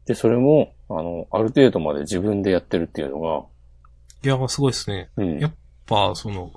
[0.05, 3.43] で、それも、あの、ある程度まで自分でやってるっていうのが、
[4.23, 5.09] いや、すごいですね。
[5.17, 5.39] うん。
[5.39, 5.53] やっ
[5.87, 6.51] ぱ、その、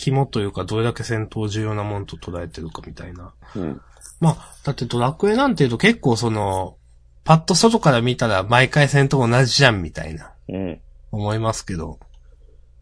[0.00, 3.32] 肝というか、どれだけ戦闘重要なものと捉えてるかみたいな。
[3.54, 3.80] うん。
[4.20, 6.76] まあ、だってドラクエなんていうと結構その、
[7.24, 10.80] パッと外から見たら毎回戦闘同じじゃんみたいな、うん。
[11.12, 11.98] 思いますけど、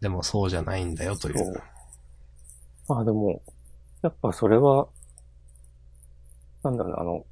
[0.01, 1.63] でもそうじゃないんだよといそうう。
[2.87, 3.41] まあでも、
[4.01, 4.87] やっぱそれは、
[6.63, 7.25] なんだろうな、あの、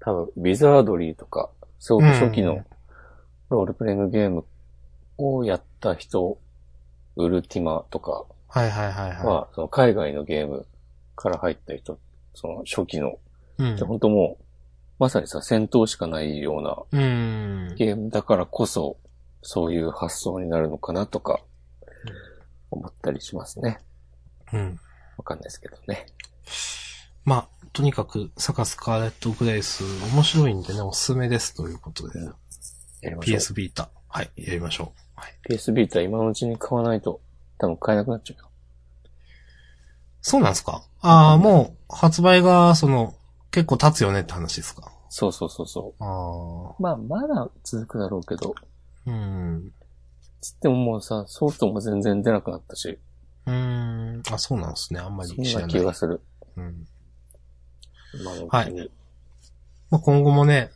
[0.00, 2.64] 多分、ウィザードリーとか、すごく初期のうん
[3.50, 4.44] ロールプレイングゲーム
[5.18, 6.38] をやった人、
[7.16, 10.66] ウルティマとかはいはいはいはは、その海外のゲーム
[11.14, 11.98] から入った人、
[12.34, 13.62] その初期の、い。
[13.62, 13.84] うんで。
[13.84, 14.44] 本当もう、
[14.98, 17.74] まさにさ、戦闘しかないようなうん。
[17.76, 18.96] ゲームだからこそ、
[19.42, 21.40] そういう発想になるのかなとか、
[22.70, 23.78] 思ったりしますね。
[24.52, 24.80] うん。
[25.16, 26.06] わかんないですけどね。
[27.24, 32.18] まあ、とにかく、サカスカーレット・グレイス、面白いんでね、おすすめですということで。
[33.20, 35.20] PS ビータ、はい、やりましょう。
[35.20, 35.34] はい。
[35.48, 37.20] PS ビータ今のうちに買わないと、
[37.60, 38.48] 多分買えなくなっちゃうよ。
[40.22, 40.82] そうなんですか？
[41.00, 43.14] ああ、もう、発売が、その、
[43.50, 44.92] 結構経つよねって話ですか？
[45.08, 46.74] そうそうそうそああ。
[46.78, 46.82] う。
[46.82, 48.54] まあ、まだ続くだろうけど、
[49.06, 49.72] うん。
[50.40, 52.98] つってももうさ、ソフトも全然出なくなったし、
[53.46, 54.22] うーん。
[54.30, 55.00] あ、そうなんですね。
[55.00, 55.70] あんまりそんな知らない。
[55.70, 56.20] 気がする。
[56.56, 56.86] うん。
[58.14, 58.90] 今のうちに。
[59.90, 60.70] まあ、今後もね、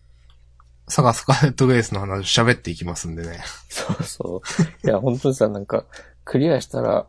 [0.89, 3.41] サガスカーレット・グレイスの話喋っていきますんでね。
[3.68, 4.43] そうそ
[4.82, 4.87] う。
[4.87, 5.85] いや、本当にさ、なんか、
[6.25, 7.07] クリアしたら、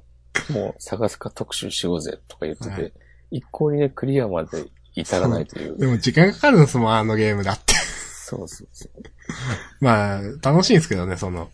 [0.49, 2.93] もう探すか特集しようぜとか言ってて、はい
[3.32, 5.78] 一向にね、クリアまで至らないという。
[5.80, 7.74] でも時間かかるんですもん、あのゲームだって。
[7.76, 8.89] そうそうそ
[9.82, 11.49] まあ、楽しいんですけどね、その、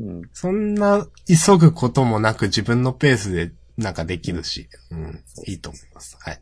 [0.00, 0.04] う。
[0.04, 0.22] うん。
[0.32, 6.16] そんな急ぐこともなく自分のペースでなんかできるし、うん、いいと思います。
[6.20, 6.40] はい。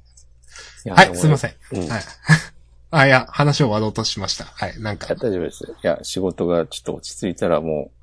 [0.85, 1.51] いやはい、すいません。
[1.51, 1.55] ん。
[1.73, 1.85] うん。
[1.85, 2.03] いはい。
[2.91, 4.45] あ、いや、話を終わろうとしました。
[4.45, 5.15] はい、なんかや、。
[5.15, 5.65] 大丈夫です。
[5.65, 7.98] いや、仕事がちょっと落ち着いたらもう、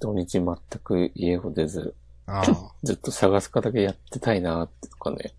[0.00, 1.94] 土日全く家を出ず、
[2.26, 2.42] あ
[2.82, 5.34] ずっと探すかだけやってたいなってとかね、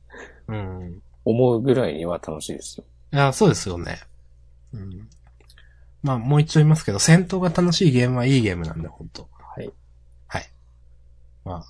[0.48, 1.02] あ、うん。
[1.26, 2.84] 思うぐらいには楽しいですよ。
[3.14, 4.00] いや、そうですよね。
[4.74, 5.10] うん。
[6.02, 9.72] まあ、もう一度言いますけど、戦闘が楽しいゲームはいいゲームなんで、本当はい。
[10.28, 10.50] はい。
[11.44, 11.66] まあ、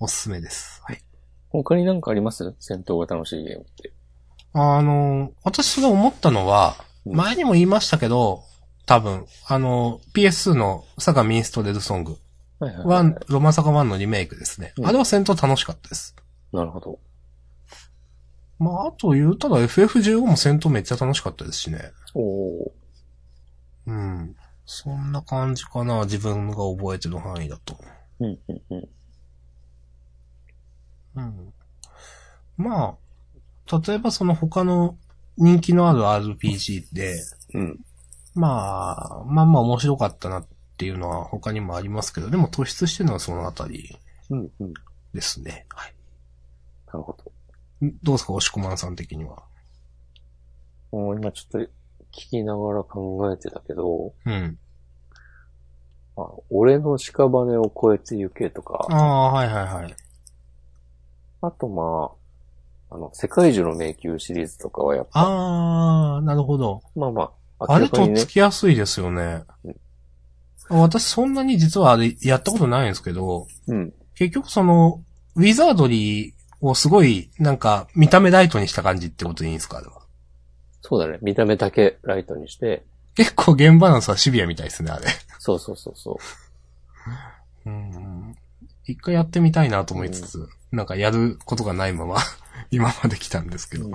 [0.00, 0.82] おすすめです。
[0.84, 1.02] はい。
[1.50, 2.54] 他になんかあります？
[2.58, 3.92] 戦闘が楽しいゲームって。
[4.54, 8.44] あの、私それ思ったのは、うん前にも言いましたけど、
[8.86, 12.16] 多分、あの、PS2 のサガミンストレルソング、
[12.64, 14.72] はいはい、ワンはい。、ロマサガ1のリメイクですね。
[14.78, 16.16] うんあれは戦闘楽しかったです。
[16.52, 16.98] なるほど。
[18.58, 21.92] まあ、あと言うたら FF15 も戦闘めっちゃ楽しかったですしね。
[22.14, 22.72] おお
[23.86, 24.36] うん。
[24.64, 27.74] そんな感じかな、自分が覚えてる範囲だと。
[27.74, 27.78] ー。
[28.20, 28.88] うん、うん、うん。
[31.16, 31.52] うん。
[32.56, 32.96] ま
[33.68, 34.96] あ、例えばその他の
[35.36, 36.00] 人気のある
[36.34, 37.14] RPG で、
[37.54, 37.80] うん。
[38.34, 40.46] まあ、まあまあ面白かったなっ
[40.76, 43.96] ていうのは他にもありますけど、でも突出してるのはそのあたり
[44.30, 44.74] うん、うん。
[45.12, 45.66] ですね。
[45.68, 45.94] はい。
[46.88, 47.16] なるほ
[47.80, 47.86] ど。
[47.86, 49.42] んどうですか、押し込まんさん的には？
[50.92, 51.72] もう今ちょっと
[52.12, 54.58] 聞きながら考えてたけど、うん。
[56.16, 59.96] あ俺の屍を越えて行けとか、ああ、はいはいはい。
[61.42, 62.12] あとま
[62.90, 66.82] あ、あの、世界中の迷宮シリーズとかはやっぱ、ああ、なるほど。
[66.94, 69.76] まあまあ、あれとっ明らかにねつ、きやすいですよねうん。
[70.70, 73.92] 私そんなに実はあれやったことないんですけど、うん。
[74.14, 75.02] 結局その、
[75.36, 79.78] ウィザードリーをすごい、なんか、見た目ライトにした感じってことでいいんですか？
[79.78, 79.92] あれは。
[80.80, 81.18] そうだね。
[81.22, 82.84] 見た目だけライトにして、
[83.16, 85.06] 結構ゲームバランスはシビアみたいですね、あれ。
[85.38, 86.18] そうそうそうそ
[87.66, 87.70] う。
[87.70, 88.34] うん。
[88.86, 92.16] 一回やってみたいなと思いつつ、なんかやることがないまま、
[92.70, 93.90] 今まで来たんですけど。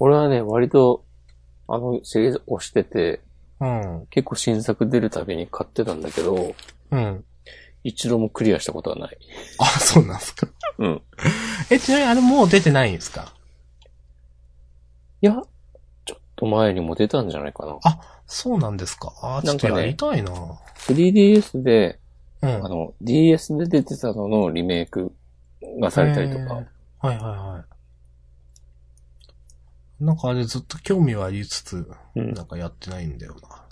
[0.00, 1.04] 俺はね、割と、
[1.68, 3.20] あのシリーズ押してて、
[3.64, 4.06] うん。
[4.10, 6.54] 結構新作出るたびに買ってたんだけど、
[6.90, 7.24] うん。
[7.82, 9.18] 一度もクリアしたことはない。
[9.58, 10.46] あ、そうなんですか。
[10.78, 11.02] うん。
[11.70, 13.32] え、ちなみにあれもう出てないんですか？
[15.20, 15.42] いや、
[16.04, 17.78] ちょっと前にも出たんじゃないかな。
[18.26, 19.12] そうなんですか。
[19.22, 20.30] あ、ちょっとなんかねやりたいな。
[20.78, 21.98] 3DS で、
[22.42, 22.50] うん。
[22.64, 25.14] あの、DS で出てたののリメイク
[25.80, 26.42] がされたりとか。
[26.42, 26.64] えー
[27.06, 27.73] はいはいはい。
[30.04, 33.64] なんかあれずっと興味はありつつ、うんなんかやってないんだよな。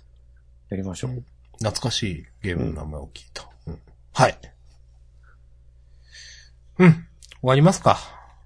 [0.71, 1.23] やりましょう。
[1.59, 3.49] 懐かしいゲームの名前を聞いた。
[3.67, 3.79] うん
[4.15, 4.39] はい。
[6.79, 6.93] うん。
[6.93, 7.05] 終
[7.43, 7.99] わりますか。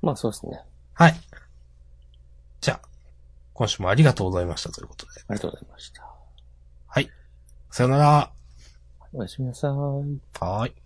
[0.02, 0.60] まあそうですね。
[0.94, 1.14] はい。
[2.60, 2.88] じゃあ、
[3.52, 5.12] 今週もありがとうございましたということで。
[5.28, 6.02] ありがとうございました。
[6.86, 7.10] はい。
[7.70, 8.32] さよなら。
[9.12, 9.70] おやすみなさい。
[9.70, 10.85] はーい。